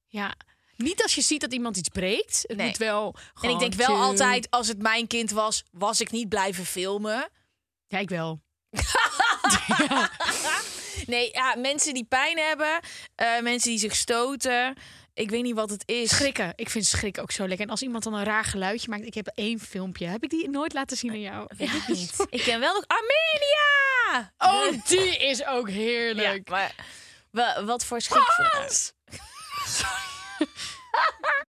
[0.06, 0.34] Ja,
[0.82, 2.44] niet als je ziet dat iemand iets breekt.
[2.46, 2.66] Het Nee.
[2.66, 3.96] moet wel En ik denk wel chill.
[4.04, 7.30] altijd, als het mijn kind was, was ik niet blijven filmen.
[7.86, 8.40] Ja, ik wel.
[11.06, 12.80] Nee, ja, mensen die pijn hebben,
[13.14, 14.76] eh, mensen die zich stoten.
[15.14, 16.10] Ik weet niet wat het is.
[16.16, 16.52] Schrikken.
[16.56, 17.64] Ik vind schrikken ook zo lekker.
[17.66, 19.04] En als iemand dan een raar geluidje maakt.
[19.06, 20.06] Ik heb één filmpje.
[20.06, 21.46] Heb ik die nooit laten zien aan jou?
[21.56, 22.26] Weet ik niet.
[22.30, 24.32] Ik ken wel nog Armenia.
[24.38, 26.48] Oh, die is ook Ja, heerlijk.
[26.48, 26.74] maar
[27.30, 28.22] wa- wat voor schrik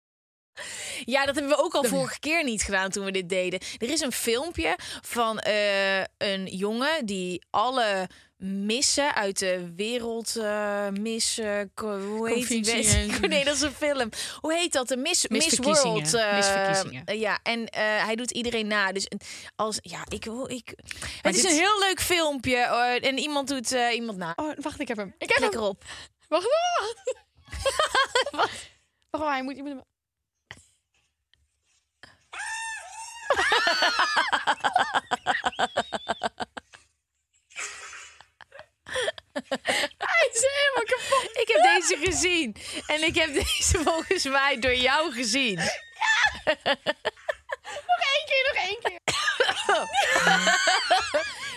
[1.05, 3.59] Ja, dat hebben we ook al vorige keer niet gedaan toen we dit deden.
[3.77, 10.87] Er is een filmpje van eh, een jongen die alle missen uit de wereld uh,
[10.89, 11.71] missen.
[11.75, 12.63] hoe heet die?
[13.29, 14.09] Nee, dat is een film.
[14.39, 14.87] Hoe heet dat?
[14.87, 16.11] De Miss, Miss Misverkiezingen.
[16.11, 16.35] World.
[16.35, 17.05] Misverkiezingen.
[17.05, 18.91] eh, ja, en hij doet iedereen na.
[18.91, 19.07] Dus
[19.55, 20.73] als ja, ik wil ik.
[21.21, 22.57] Het is dit- een heel leuk filmpje
[23.01, 24.33] en iemand doet iemand na.
[24.35, 25.15] Oh, wacht, ik heb hem.
[25.17, 25.59] Ik heb Klik hem.
[25.61, 25.83] erop.
[26.27, 26.45] Wacht,
[28.31, 28.55] wacht.
[29.25, 29.55] Hij moet...
[29.55, 29.81] Je moet hem...
[39.97, 41.37] Hij is helemaal kapot.
[41.37, 42.55] Ik heb deze gezien.
[42.87, 45.55] En ik heb deze volgens mij door jou gezien.
[47.87, 48.99] Nog één keer, nog één keer.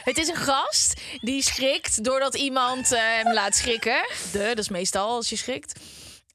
[0.05, 4.07] Het is een gast die schrikt doordat iemand eh, hem laat schrikken.
[4.33, 5.81] De, dat is meestal als je schrikt.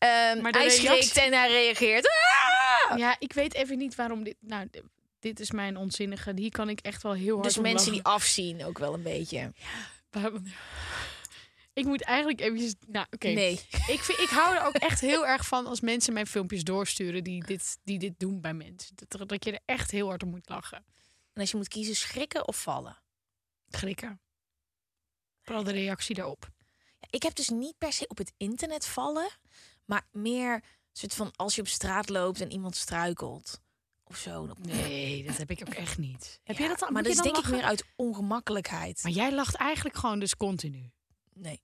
[0.05, 2.07] Ehm, hij reactie- en hij reageert.
[2.89, 2.97] Ah!
[2.97, 4.35] Ja, ik weet even niet waarom dit...
[4.39, 4.69] Nou,
[5.19, 6.31] dit is mijn onzinnige.
[6.35, 9.53] Hier kan ik echt wel heel hard Dus mensen die afzien ook wel een beetje.
[10.09, 10.43] Waarom-
[11.73, 12.73] Ik moet eigenlijk eventjes...
[12.87, 13.27] Nou, oké.
[13.27, 13.51] Nee.
[13.87, 17.23] Ik, vind, ik hou er ook echt heel erg van als mensen mijn filmpjes doorsturen
[17.23, 18.95] die dit, die dit doen bij mensen.
[19.07, 20.85] Dat, dat je er echt heel hard om moet lachen.
[21.33, 22.97] En als je moet kiezen, schrikken of vallen?
[23.67, 24.19] Schrikken.
[25.41, 26.47] Vooral de reactie daarop.
[27.09, 29.29] Ik heb dus niet per se op het internet vallen,
[29.85, 33.61] maar meer soort van als je op straat loopt en iemand struikelt
[34.03, 34.53] of zo.
[34.59, 36.39] Nee, dat heb ik ook echt niet.
[36.43, 36.93] Heb Ja, je dat dan?
[36.93, 39.03] Maar dat is denk ik meer uit ongemakkelijkheid.
[39.03, 40.91] Maar jij lacht eigenlijk gewoon dus continu.
[41.33, 41.61] Nee.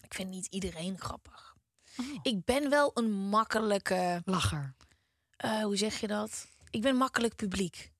[0.00, 1.56] Ik vind niet iedereen grappig.
[1.96, 2.06] Oh.
[2.22, 4.74] Ik ben wel een makkelijke, Lacher.
[5.36, 6.46] eh, hoe zeg je dat?
[6.70, 7.92] Ik ben makkelijk publiek.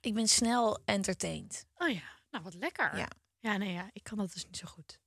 [0.00, 1.66] Ik ben snel entertained.
[1.76, 2.96] Oh ja, nou wat lekker.
[2.98, 3.08] Ja.
[3.38, 5.00] Ja, nee, ja, ik kan dat dus niet zo goed.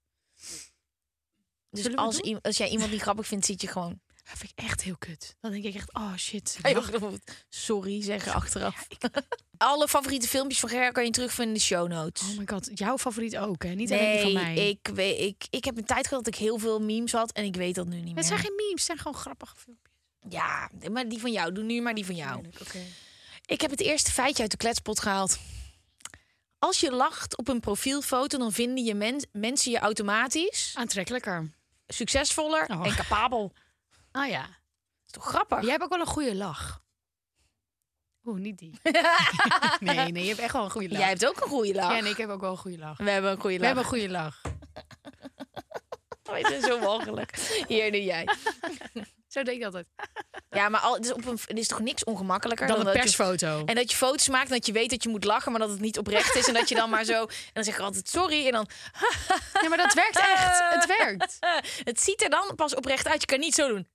[1.75, 3.99] Dus als, i- als jij iemand niet grappig vindt, zit je gewoon.
[4.23, 5.35] Dat vind ik echt heel kut.
[5.39, 6.49] Dan denk ik echt, oh shit.
[6.51, 6.85] ze Ga je lacht.
[6.85, 8.87] ook bijvoorbeeld sorry zeggen achteraf.
[9.57, 12.21] Alle favoriete filmpjes van Ger kan je terugvinden in de show notes.
[12.31, 13.69] Oh my god, jouw favoriet ook, hè?
[13.69, 14.69] Niet alleen die van mij.
[14.69, 17.43] ik, weet, ik, ik heb een tijd gehad dat ik heel veel memes had en
[17.43, 18.15] ik weet dat nu niet meer.
[18.15, 19.93] Het zijn geen memes, het zijn gewoon grappige filmpjes.
[20.29, 21.51] Ja, maar die van jou.
[21.51, 22.45] Doe nu maar die van jou.
[22.61, 22.79] Oké.
[23.45, 25.37] Ik heb het eerste feitje uit de kletspot gehaald.
[26.59, 31.51] Als je lacht op een profielfoto, dan vinden je men- mensen je automatisch Aantrekkelijker.
[31.87, 32.85] Succesvoller Oh.
[32.87, 33.51] en capabel.
[34.11, 34.45] Ah ja.
[35.05, 35.61] is toch grappig?
[35.61, 36.83] Jij hebt ook wel een goede lach.
[38.23, 38.79] Oeh, niet die.
[39.79, 40.99] nee, nee, je hebt echt wel een goede lach.
[40.99, 41.91] Jij hebt ook een goede lach.
[41.95, 42.97] Ja, nee, ik heb ook wel een goede lach.
[42.97, 43.73] We hebben een goede We lach.
[43.75, 44.41] hebben een goede lach.
[46.29, 47.35] Oh, je bent zo walgelijk.
[47.67, 48.27] Hier, nu jij.
[49.35, 49.87] Zo denk ik altijd.
[50.49, 53.63] Ja, maar al, het, is op een, is toch niks ongemakkelijker Dan een je- persfoto.
[53.65, 55.69] En dat je foto's maakt en dat je weet dat je moet lachen, maar dat
[55.69, 56.47] het niet oprecht is.
[56.47, 57.21] En dat je dan maar zo.
[57.21, 58.45] En dan zeg je altijd sorry.
[58.45, 58.67] En dan.
[59.61, 60.59] Nee, maar dat werkt echt.
[60.69, 61.37] Het werkt.
[61.89, 63.21] het ziet er dan pas oprecht uit.
[63.21, 63.87] Je kan niet zo doen.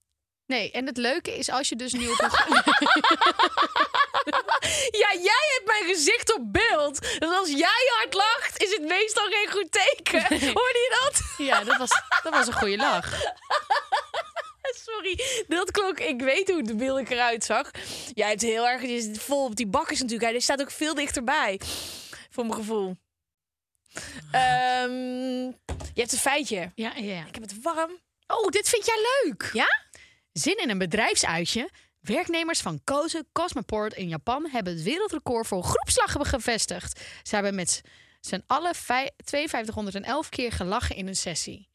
[0.46, 2.30] Nee, en het leuke is als je dus nu op een...
[4.90, 7.00] Ja, jij hebt mijn gezicht op beeld.
[7.18, 10.20] Dus als jij hard lacht, is het meestal geen goed teken.
[10.30, 11.22] Hoorde je dat?
[11.46, 11.90] Ja, dat was,
[12.22, 13.12] dat was een goede lach.
[14.86, 16.00] Sorry, dat klonk.
[16.00, 17.70] Ik weet hoe de beeld ik eruit zag.
[18.14, 18.82] Jij hebt heel erg.
[18.82, 20.30] Je zit vol op die bakkers natuurlijk.
[20.30, 21.60] Hij staat ook veel dichterbij.
[22.30, 22.96] Voor mijn gevoel.
[24.32, 24.90] Ehm,
[25.94, 26.72] je hebt een feitje.
[26.74, 27.26] Ja, ja, ja.
[27.26, 27.98] Ik heb het warm.
[28.26, 29.50] Oh, dit vind jij leuk.
[29.52, 29.66] Ja?
[30.32, 31.70] Zin in een bedrijfsuitje.
[32.00, 37.00] Werknemers van Koze Cosmoport in Japan hebben het wereldrecord voor groepslachen gevestigd.
[37.22, 37.82] Ze hebben met
[38.20, 41.68] z'n allen vij- 5211 keer gelachen in een sessie.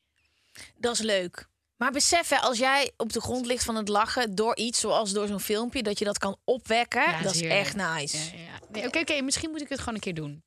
[0.77, 1.47] Dat is leuk.
[1.85, 5.11] Maar besef, hè, als jij op de grond ligt van het lachen door iets zoals
[5.11, 7.59] door zo'n filmpje, dat je dat kan opwekken, Ja, dat is heerlijk.
[7.59, 8.17] echt nice.
[8.17, 8.59] Ja, ja, ja.
[8.69, 10.43] Nee, Oké, oké, misschien moet ik het gewoon een keer doen.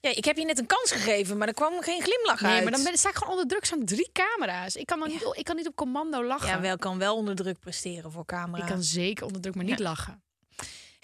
[0.00, 2.52] Ja, ik heb je net een kans gegeven, maar er kwam geen glimlach uit.
[2.52, 3.64] Nee, maar dan ben, sta ik gewoon onder druk.
[3.64, 4.74] Zo'n drie camera's.
[4.76, 6.48] Ik kan, dan niet, ik kan niet op commando lachen.
[6.48, 8.62] Ja, wel kan wel onder druk presteren voor camera.
[8.62, 10.22] Ik kan zeker onder druk, maar niet lachen.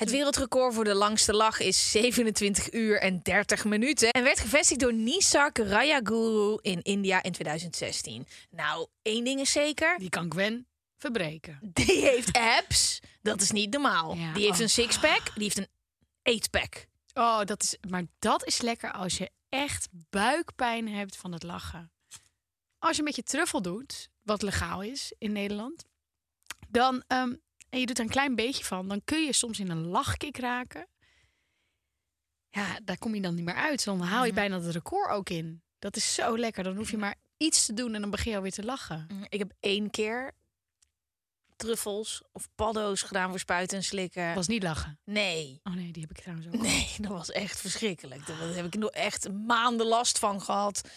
[0.01, 4.11] Het wereldrecord voor de langste lach is 27 uur en 30 minuten.
[4.11, 8.27] En werd gevestigd door Nisar Rayaguru in India in 2016.
[8.51, 9.99] Nou, één ding is zeker.
[9.99, 11.59] Die kan Gwen verbreken.
[11.73, 13.01] Die heeft abs.
[13.23, 14.15] Dat is niet normaal.
[14.15, 14.61] Ja, die heeft oh.
[14.61, 15.35] een sixpack.
[15.35, 15.69] Die heeft een
[16.23, 16.87] eightpack.
[17.15, 21.93] Oh, dat is, maar dat is lekker als je echt buikpijn hebt van het lachen.
[22.79, 25.85] Als je een beetje truffel doet, wat legaal is in Nederland,
[26.69, 27.35] dan ehm,
[27.71, 30.37] en je doet er een klein beetje van, dan kun je soms in een lachkick
[30.39, 30.89] raken.
[32.51, 33.85] Ja, daar kom je dan niet meer uit.
[33.85, 35.63] Dan haal je bijna het record ook in.
[35.79, 36.65] Dat is zo lekker.
[36.65, 39.07] Dan hoef je maar iets te doen en dan begin je alweer te lachen.
[39.29, 40.35] Ik heb één keer
[41.57, 44.35] truffels of paddo's gedaan voor spuiten en slikken.
[44.35, 44.99] Was niet lachen.
[45.05, 45.61] Nee.
[45.65, 46.63] Oh nee, die heb ik trouwens ook.
[46.63, 48.27] Nee, dat was echt verschrikkelijk.
[48.27, 50.89] Daar heb ik nog echt maanden last van gehad.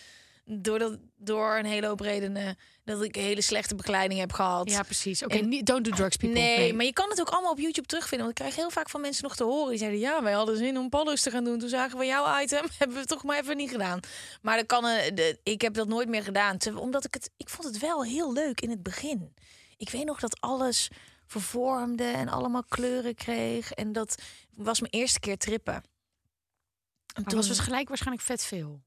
[0.46, 2.58] Door, dat, door een hele hoop redenen.
[2.84, 4.70] Dat ik een hele slechte begeleiding heb gehad.
[4.70, 5.24] Ja, precies.
[5.24, 6.40] Oké, don't do drugs, people.
[6.40, 8.28] Nee, maar je kan het ook allemaal op YouTube terugvinden.
[8.28, 9.70] Want ik krijg heel vaak van mensen nog te horen.
[9.70, 11.60] Die zeiden, ja, wij hadden zin om paddo's te gaan doen.
[11.60, 14.00] Toen zagen we jouw item, hebben we het toch maar even niet gedaan.
[14.42, 16.58] Maar dat kan, eh, de, ik heb dat nooit meer gedaan.
[16.76, 19.34] Omdat ik het, ik vond het wel heel leuk in het begin.
[19.78, 20.90] Ik weet nog dat alles
[21.28, 23.72] vervormde en allemaal kleuren kreeg.
[23.72, 24.22] En dat
[24.56, 25.74] was mijn eerste keer trippen.
[25.74, 25.84] En
[27.14, 28.82] Maar toen- was dus gelijk waarschijnlijk vet veel.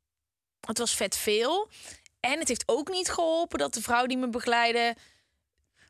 [0.60, 1.68] Het was vet veel.
[2.20, 4.96] En het heeft ook niet geholpen dat de vrouw die me begeleidde...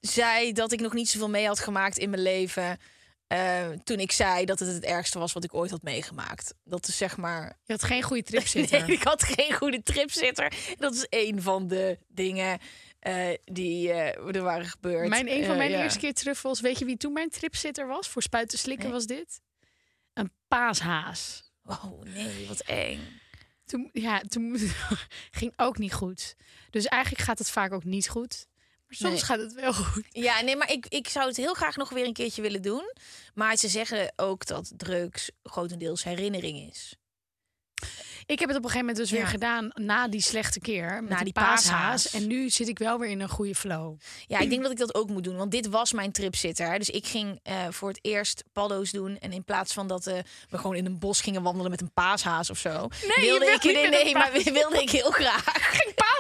[0.01, 2.79] zei dat ik nog niet zoveel mee had gemaakt in mijn leven...
[3.27, 6.55] eh, toen ik zei dat het het ergste was wat ik ooit had meegemaakt.
[6.65, 7.59] Dat is zeg maar...
[7.65, 8.87] Je had geen goede trip zitten.
[8.87, 10.53] Nee, ik had geen goede tripzitter.
[10.79, 12.59] Dat is een van de dingen
[12.99, 15.09] eh, die eh, er waren gebeurd.
[15.09, 15.83] Mijn, een van mijn ja.
[15.83, 16.61] eerste keer truffels.
[16.61, 18.09] Weet je wie toen mijn tripzitter was?
[18.09, 18.95] Voor spuiten slikken Nee.
[18.95, 19.41] was dit.
[20.13, 21.51] Een paashaas.
[21.65, 23.21] Oh nee, wat eng.
[23.67, 24.59] Toen, ja, toen
[25.39, 26.35] ging ook niet goed.
[26.71, 28.47] Dus eigenlijk gaat het vaak ook niet goed.
[28.87, 29.23] Maar soms Nee.
[29.25, 30.07] gaat het wel goed.
[30.11, 32.93] Ja, nee, maar ik, ik zou het heel graag nog weer een keertje willen doen.
[33.35, 36.97] Maar ze zeggen ook dat drugs grotendeels herinnering is.
[38.27, 39.17] Ik heb het op een gegeven moment dus Ja.
[39.17, 40.99] weer gedaan na die slechte keer.
[41.01, 41.71] Met Na die, die paashaas.
[41.71, 42.11] paashaas.
[42.11, 43.97] En nu zit ik wel weer in een goede flow.
[44.27, 45.37] Ja, ik denk dat ik dat ook moet doen.
[45.37, 46.79] Want dit was mijn tripzitter.
[46.79, 49.19] Dus ik ging eh, voor het eerst paddo's doen.
[49.19, 50.19] En in plaats van dat eh,
[50.51, 52.71] we gewoon in een bos gingen wandelen met een paashaas of zo.
[52.71, 55.45] wilde wil ik, niet nee, nee, maar wilde ik heel graag.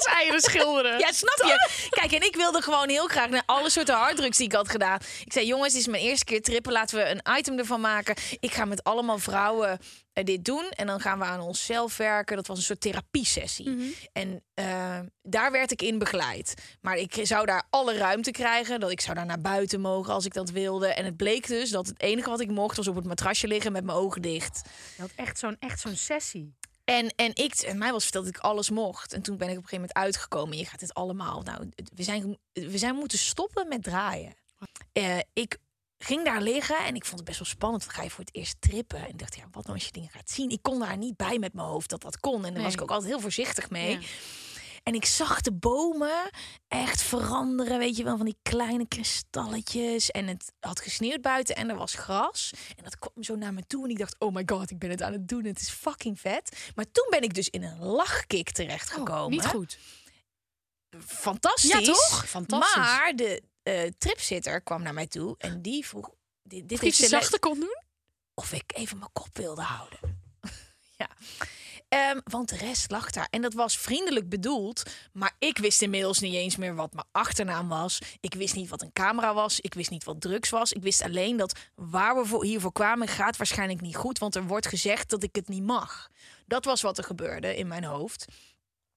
[0.04, 0.98] Paaseieren schilderen.
[1.06, 1.86] Ja, snap je?
[1.90, 4.98] Kijk, en ik wilde gewoon heel graag naar alle soorten harddrugs die ik had gedaan.
[5.24, 6.72] Ik zei, jongens, dit is mijn eerste keer trippen.
[6.72, 8.14] Laten we een item ervan maken.
[8.40, 9.78] Ik ga met allemaal vrouwen
[10.12, 10.68] eh, dit doen.
[10.70, 12.36] En dan gaan we aan onszelf werken.
[12.36, 13.96] Dat was een soort therapiesessie.
[14.12, 16.54] En eh, daar werd ik in begeleid.
[16.80, 18.80] Maar ik zou daar alle ruimte krijgen.
[18.80, 20.86] Dat ik zou daar naar buiten mogen als ik dat wilde.
[20.86, 22.76] En het bleek dus dat het enige wat ik mocht...
[22.76, 24.60] was op het matrasje liggen met mijn ogen dicht.
[24.98, 26.54] Had echt zo'n echt zo'n sessie.
[26.86, 29.12] En, en, ik, en mij was verteld dat ik alles mocht.
[29.12, 30.56] En toen ben ik op een gegeven moment uitgekomen.
[30.56, 31.42] Je gaat dit allemaal.
[31.42, 34.34] Nou, we zijn, we zijn moeten stoppen met draaien.
[34.92, 35.58] Eh, ik
[35.98, 37.84] ging daar liggen en ik vond het best wel spannend.
[37.84, 38.98] Dan ga je voor het eerst trippen.
[38.98, 40.50] En ik dacht, ja, wat nou als je dingen gaat zien?
[40.50, 42.44] Ik kon daar niet bij met mijn hoofd dat dat kon.
[42.44, 43.90] En daar was ik ook altijd heel voorzichtig mee.
[43.90, 44.06] Ja.
[44.86, 46.30] En ik zag de bomen
[46.68, 50.10] echt veranderen, weet je wel, van die kleine kristalletjes.
[50.10, 52.52] En het had gesneeuwd buiten en er was gras.
[52.76, 54.90] En dat kwam zo naar me toe en ik dacht, oh my god, ik ben
[54.90, 55.44] het aan het doen.
[55.44, 56.70] Het is fucking vet.
[56.74, 59.22] Maar toen ben ik dus in een lachkick terechtgekomen.
[59.22, 59.78] Oh, niet goed.
[61.06, 61.70] Fantastisch.
[61.70, 62.28] Ja, toch?
[62.28, 62.76] Fantastisch.
[62.76, 66.10] Maar de eh, tripzitter kwam naar mij toe en die vroeg...
[66.42, 67.82] Dit, dit Of le- zachter kon doen?
[68.34, 69.98] of ik even mijn kop wilde houden.
[70.98, 71.08] ja.
[71.88, 73.26] Ehm, want de rest lag daar.
[73.30, 74.82] En dat was vriendelijk bedoeld.
[75.12, 77.98] Maar ik wist inmiddels niet eens meer wat mijn achternaam was.
[78.20, 79.60] Ik wist niet wat een camera was.
[79.60, 80.72] Ik wist niet wat drugs was.
[80.72, 84.18] Ik wist alleen dat waar we voor, hiervoor kwamen gaat waarschijnlijk niet goed.
[84.18, 86.10] Want er wordt gezegd dat ik het niet mag.
[86.46, 88.24] Dat was wat er gebeurde in mijn hoofd.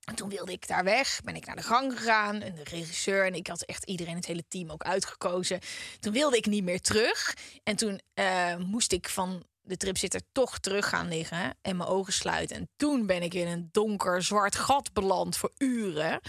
[0.04, 1.21] En toen wilde ik daar weg.
[1.23, 2.41] Ben ik naar de gang gegaan.
[2.41, 5.60] En de regisseur en ik had echt iedereen, het hele team ook uitgekozen.
[5.99, 7.36] Toen wilde ik niet meer terug.
[7.63, 12.13] En toen eh, moest ik van de tripzitter toch terug gaan liggen en mijn ogen
[12.13, 12.55] sluiten.
[12.55, 16.19] En toen ben ik in een donker zwart gat beland voor uren.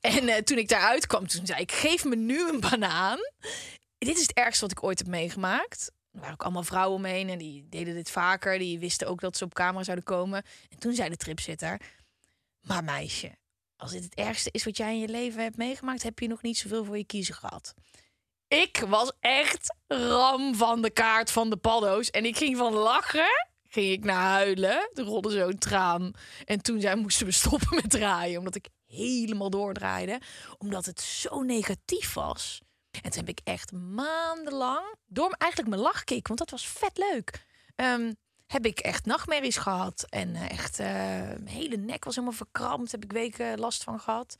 [0.00, 3.18] En eh, toen ik daaruit kwam, toen zei ik: geef me nu een banaan.
[3.98, 5.92] Dit is het ergste wat ik ooit heb meegemaakt.
[6.12, 8.58] Er waren ook allemaal vrouwen omheen en die deden dit vaker.
[8.58, 10.42] Die wisten ook dat ze op camera zouden komen.
[10.68, 11.80] En toen zei de tripzitter:
[12.60, 13.36] maar meisje,
[13.76, 16.42] als dit het ergste is wat jij in je leven hebt meegemaakt, heb je nog
[16.42, 17.74] niet zoveel voor je kiezen gehad.
[18.48, 22.10] Ik was echt ram van de kaart van de paddo's.
[22.10, 24.90] En ik ging van lachen, ging ik naar huilen.
[24.94, 26.12] Er rolde zo'n traan.
[26.44, 30.20] En toen zei, moesten we stoppen met draaien, omdat ik helemaal doordraaide.
[30.58, 32.60] Omdat het zo negatief was.
[32.90, 37.46] En toen heb ik echt maandenlang, door eigenlijk mijn lachkick, want dat was vet leuk.
[37.76, 38.12] ehm,
[38.46, 40.06] heb ik echt nachtmerries gehad.
[40.08, 42.92] En eh, echt, eh, mijn hele nek was helemaal verkrampt.
[42.92, 44.36] Heb ik weken last van gehad.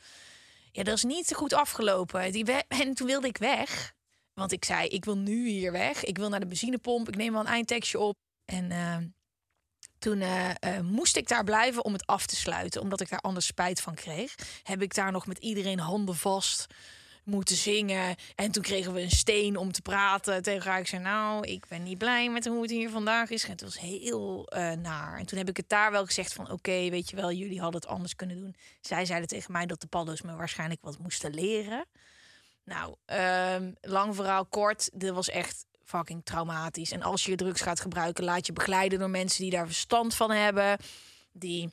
[0.73, 2.33] Ja, dat is niet goed afgelopen.
[2.33, 3.97] Die en toen wilde ik weg.
[4.39, 6.05] Want ik zei, ik wil nu hier weg.
[6.05, 7.09] Ik wil naar de benzinepomp.
[7.09, 8.17] Ik neem wel een eindtekstje op.
[8.45, 8.97] En eh,
[9.99, 12.81] toen eh, eh, moest ik daar blijven om het af te sluiten.
[12.81, 14.35] Omdat ik daar anders spijt van kreeg.
[14.63, 16.67] Heb ik daar nog met iedereen handen vast
[17.29, 18.17] moeten zingen.
[18.35, 20.43] En toen kregen we een steen om te praten.
[20.43, 23.47] Tegen haar ik zei, nou, ik ben niet blij met hoe het hier vandaag is.
[23.47, 25.19] Het was heel eh, naar.
[25.19, 27.81] En toen heb ik het daar wel gezegd van, oké, weet je wel, jullie hadden
[27.81, 28.57] het anders kunnen doen.
[28.81, 31.85] Zij zeiden tegen mij dat de paddo's me waarschijnlijk wat moesten leren.
[32.69, 34.91] Nou, ehm, lang verhaal kort.
[34.93, 36.91] Dit was echt fucking traumatisch.
[36.93, 40.31] En als je drugs gaat gebruiken, laat je begeleiden door mensen die daar verstand van
[40.31, 40.79] hebben.
[41.33, 41.73] Die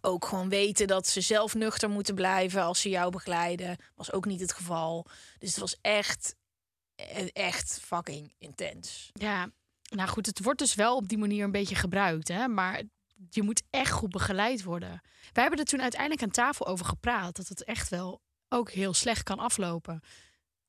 [0.00, 3.76] ook gewoon weten dat ze zelf nuchter moeten blijven als ze jou begeleiden.
[3.94, 5.06] Was ook niet het geval.
[5.38, 6.36] Dus het was echt,
[6.94, 9.10] eh, echt fucking intens.
[9.12, 9.50] Ja,
[9.88, 12.48] nou goed, het wordt dus wel op die manier een beetje gebruikt, hè?
[12.48, 12.82] maar
[13.30, 15.00] je moet echt goed begeleid worden.
[15.32, 18.20] Wij hebben er toen uiteindelijk aan tafel over gepraat dat het echt wel
[18.52, 20.02] ook heel slecht kan aflopen.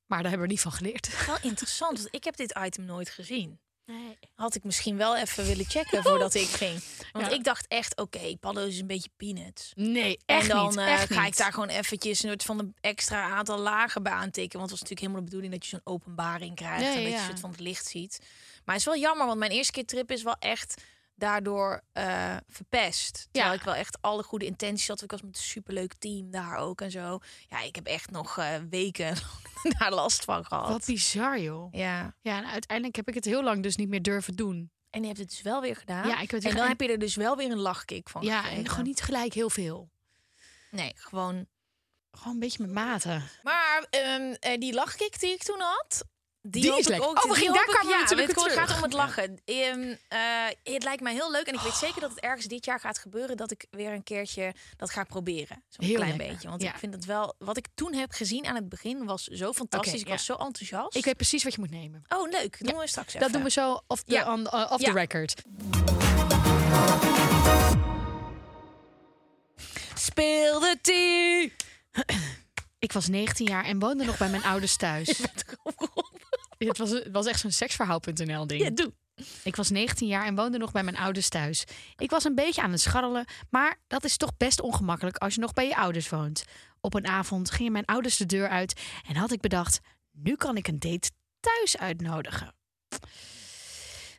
[0.06, 1.10] Maar daar hebben we niet van geleerd.
[1.28, 3.60] Wel interessant, want ik heb dit item nooit gezien.
[3.86, 4.18] Nee.
[4.36, 6.84] Had ik misschien wel even willen checken voordat ik ging.
[7.12, 7.32] Want Ja.
[7.32, 9.72] ik dacht echt, oké, paddo's is een beetje peanuts.
[9.76, 10.78] Nee, En echt dan niet.
[10.78, 14.12] eh, echt ga ik daar gewoon eventjes een soort van een extra aantal lagen bij
[14.12, 14.60] aantikken.
[14.60, 16.86] Want het was natuurlijk helemaal de bedoeling dat je zo'n openbaring krijgt.
[16.86, 17.26] En dat je ja.
[17.26, 18.18] soort van het licht ziet.
[18.66, 20.82] Maar het is wel jammer, want mijn eerste keer trip is wel echt
[21.22, 23.28] daardoor eh, verpest.
[23.32, 23.60] Terwijl Ja.
[23.60, 25.02] ik wel echt alle goede intenties had.
[25.02, 27.20] Ik was met een superleuk team daar ook en zo.
[27.50, 29.16] Ja, ik heb echt nog eh, weken
[29.80, 30.68] daar last van gehad.
[30.70, 31.74] Wat bizar, joh.
[31.74, 32.16] Ja.
[32.22, 34.72] Ja, en uiteindelijk heb ik het heel lang dus niet meer durven doen.
[34.90, 36.08] En je hebt het dus wel weer gedaan.
[36.08, 38.22] Ja, ik heb het en dan heb je er dus wel weer een lachkick van
[38.22, 38.64] Ja, gekregen.
[38.64, 39.90] en gewoon niet gelijk heel veel.
[40.72, 41.46] Nee, gewoon
[42.12, 43.22] Gewoon een beetje met mate.
[43.44, 46.04] Maar ehm, eh, die lachkick die ik toen had.
[46.44, 47.08] Die, is lekker.
[47.10, 49.42] Ook, Oh, daar we ja, natuurlijk het gaat om het lachen.
[49.46, 50.20] Ehm, eh,
[50.64, 51.46] het lijkt mij heel leuk.
[51.48, 53.38] En ik weet zeker dat het ergens dit jaar gaat gebeuren.
[53.38, 55.64] Dat ik weer een keertje dat ga proberen.
[55.70, 56.28] Zo'n Heel klein lekker.
[56.34, 56.50] beetje.
[56.50, 56.70] Want Ja.
[56.74, 57.36] ik vind het wel.
[57.38, 60.02] Wat ik toen heb gezien aan het begin was zo fantastisch.
[60.02, 60.96] Ik was zo enthousiast.
[60.96, 62.04] Ik weet precies wat je moet nemen.
[62.08, 62.58] Oh, leuk.
[62.68, 63.20] Doen we straks even.
[63.20, 65.34] Dat doen we zo off the, on, uh, off the record.
[69.96, 71.54] speelde die.
[72.80, 75.22] Ik was 19 jaar en woonde nog bij mijn ouders thuis.
[76.68, 78.62] Het was, het was echt zo'n seksverhaal.nl ding.
[78.62, 78.94] Ja, doe.
[79.44, 81.64] Ik was 19 jaar en woonde nog bij mijn ouders thuis.
[81.96, 85.42] Ik was een beetje aan het scharrelen, maar dat is toch best ongemakkelijk als je
[85.42, 86.44] nog bij je ouders woont.
[86.80, 89.80] Op een avond gingen mijn ouders de deur uit en had ik bedacht:
[90.12, 92.56] nu kan ik een date thuis uitnodigen.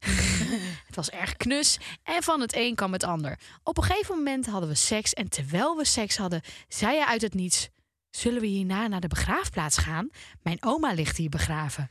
[0.86, 3.38] het was erg knus en van het een kwam het ander.
[3.62, 7.22] Op een gegeven moment hadden we seks en terwijl we seks hadden, zei hij uit
[7.22, 7.68] het niets:
[8.10, 10.10] Zullen we hierna naar de begraafplaats gaan?
[10.42, 11.88] Mijn oma ligt hier begraven.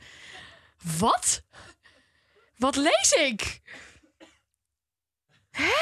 [0.98, 1.42] Wat?
[2.56, 3.60] Wat lees ik?
[5.50, 5.72] Hè?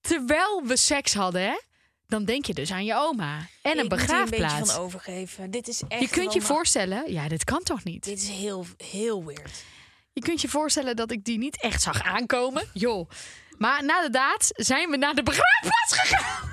[0.00, 1.58] Terwijl we seks hadden, hè?
[2.06, 4.72] Dan denk je dus aan je oma en een Ik moet hier een beetje begraafplaats.
[4.72, 5.50] van overgeven.
[5.50, 8.04] Dit is echt je kunt je voorstellen, ja, dit kan toch niet?
[8.04, 9.64] Dit is heel, heel weird.
[10.12, 12.68] Je kunt je voorstellen dat ik die niet echt zag aankomen.
[12.72, 13.10] Joh.
[13.58, 16.47] Maar na de daad zijn we naar de begraafplaats gegaan.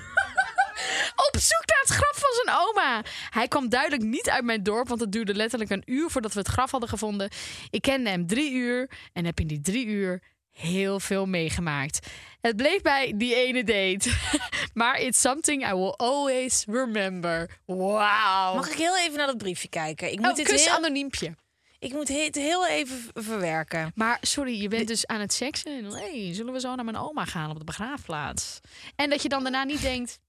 [1.15, 3.01] Op zoek naar het graf van zijn oma.
[3.29, 6.39] Hij kwam duidelijk niet uit mijn dorp, want het duurde letterlijk een uur voordat we
[6.39, 7.29] het graf hadden gevonden.
[7.69, 10.21] Ik kende hem drie uur en heb in die drie uur
[10.51, 12.07] heel veel meegemaakt.
[12.41, 14.13] Het bleef bij die ene date.
[14.73, 17.49] maar it's something I will always remember.
[17.65, 18.55] Wauw.
[18.55, 20.11] Mag ik heel even naar dat briefje kijken?
[20.11, 21.35] Ik moet, Oh, dit, kus heel, anoniempje.
[21.79, 23.91] ik moet het heel even verwerken.
[23.95, 25.77] Maar sorry, je bent dus aan het seksen.
[25.77, 28.59] En hey, zullen we zo naar mijn oma gaan op de begraafplaats?
[28.95, 30.19] En dat je dan daarna niet denkt: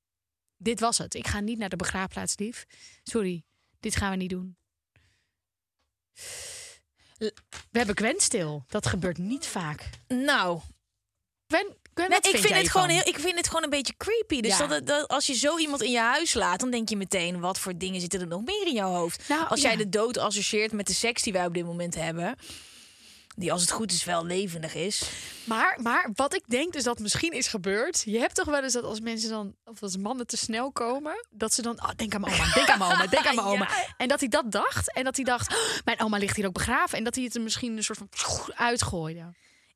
[0.56, 1.14] dit was het.
[1.14, 2.64] Ik ga niet naar de begraafplaats, lief.
[3.02, 3.44] Sorry,
[3.80, 4.56] dit gaan we niet doen.
[7.70, 8.64] We hebben Gwen stil.
[8.68, 9.90] Dat gebeurt niet vaak.
[10.08, 10.60] Nou,
[11.46, 14.40] Gwen, Gwen nee, ik, vind het gewoon heel, ik vind het gewoon een beetje creepy.
[14.40, 14.66] Dus Ja.
[14.66, 17.40] dat, dat, als je zo iemand in je huis laat, dan denk je meteen...
[17.40, 19.28] wat voor dingen zitten er nog meer in jouw hoofd?
[19.28, 19.68] Nou, als ja.
[19.68, 22.36] jij de dood associeert met de seks die wij op dit moment hebben...
[23.36, 25.10] die als het goed is wel levendig is...
[25.44, 28.02] Maar, maar wat ik denk dus dat misschien is gebeurd.
[28.04, 31.26] Je hebt toch wel eens dat als mensen dan, of als mannen te snel komen,
[31.30, 33.46] dat ze dan, oh, denk aan mijn oma, denk aan mijn oma, denk aan mijn
[33.54, 33.68] oma.
[33.96, 34.94] En dat hij dat dacht.
[34.94, 36.98] En dat hij dacht, oh, mijn oma ligt hier ook begraven.
[36.98, 38.08] En dat hij het er misschien een soort van
[38.54, 39.34] uitgooide.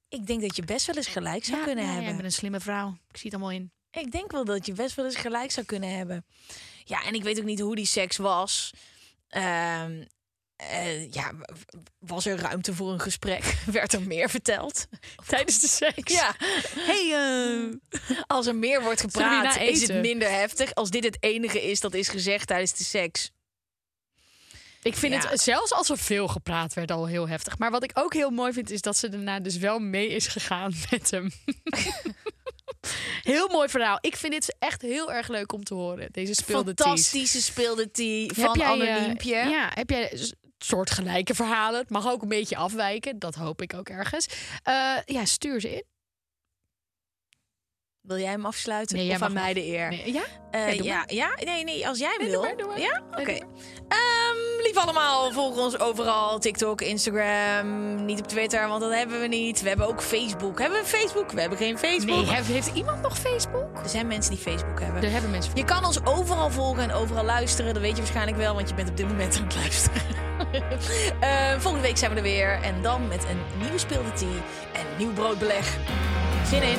[0.09, 2.07] Ik denk dat je best wel eens gelijk zou kunnen ja, hebben.
[2.07, 2.89] Jij bent een slimme vrouw.
[3.09, 3.73] Ik zie het allemaal in.
[3.91, 6.27] Ik denk wel dat je best wel eens gelijk zou kunnen hebben.
[6.85, 8.71] Ja, en ik weet ook niet hoe die seks was.
[9.29, 10.05] Ehm,
[10.71, 11.33] eh, ja,
[11.99, 13.55] was er ruimte voor een gesprek?
[13.67, 14.87] Werd er meer verteld?
[15.27, 16.13] Tijdens de seks.
[16.13, 16.35] Ja.
[16.77, 20.75] Hey, eh, als er meer wordt gepraat, is het minder heftig.
[20.75, 23.31] Als dit het enige is dat is gezegd tijdens de seks.
[24.83, 25.29] Ik vind Ja.
[25.29, 27.59] het, zelfs als er veel gepraat werd, al heel heftig.
[27.59, 30.27] Maar wat ik ook heel mooi vind, is dat ze daarna dus wel mee is
[30.27, 31.31] gegaan met hem.
[33.23, 33.99] heel mooi verhaal.
[34.01, 36.09] Ik vind dit echt heel erg leuk om te horen.
[36.13, 36.73] Deze speelde.
[36.77, 39.35] Fantastische speelde die van jij, eh, Anneliempje.
[39.35, 40.13] ja, heb jij
[40.65, 41.81] soortgelijke verhalen?
[41.81, 43.19] Het mag ook een beetje afwijken.
[43.19, 44.27] Dat hoop ik ook ergens.
[44.63, 45.90] Eh, ja, stuur ze in.
[48.11, 48.97] Wil jij hem afsluiten?
[48.97, 49.89] Nee, of aan mij de eer?
[49.89, 50.23] Nee, ja?
[50.51, 52.41] Eh, Ja, ja, ja, nee, nee, als jij Nee, wil.
[52.41, 52.81] doe maar, doe maar.
[52.81, 53.25] Ja, oké.
[53.25, 53.45] doe
[53.89, 56.39] Ehm, lief allemaal, volg ons overal.
[56.39, 59.63] TikTok, Instagram, niet op Twitter, want dat hebben we niet.
[59.63, 60.59] We hebben ook Facebook.
[60.59, 61.31] Hebben we Facebook?
[61.33, 62.17] We hebben geen Facebook.
[62.17, 63.79] Nee, heeft, heeft iemand nog Facebook?
[63.83, 65.03] Er zijn mensen die Facebook hebben.
[65.03, 67.73] Er hebben mensen Je kan ons overal volgen en overal luisteren.
[67.75, 70.03] Dat weet je waarschijnlijk wel, want je bent op dit moment aan het luisteren.
[71.21, 72.59] Eh, volgende week zijn we er weer.
[72.63, 74.29] En dan met een nieuwe speelde tea
[74.73, 75.77] en nieuw broodbeleg.
[76.47, 76.79] Zin in.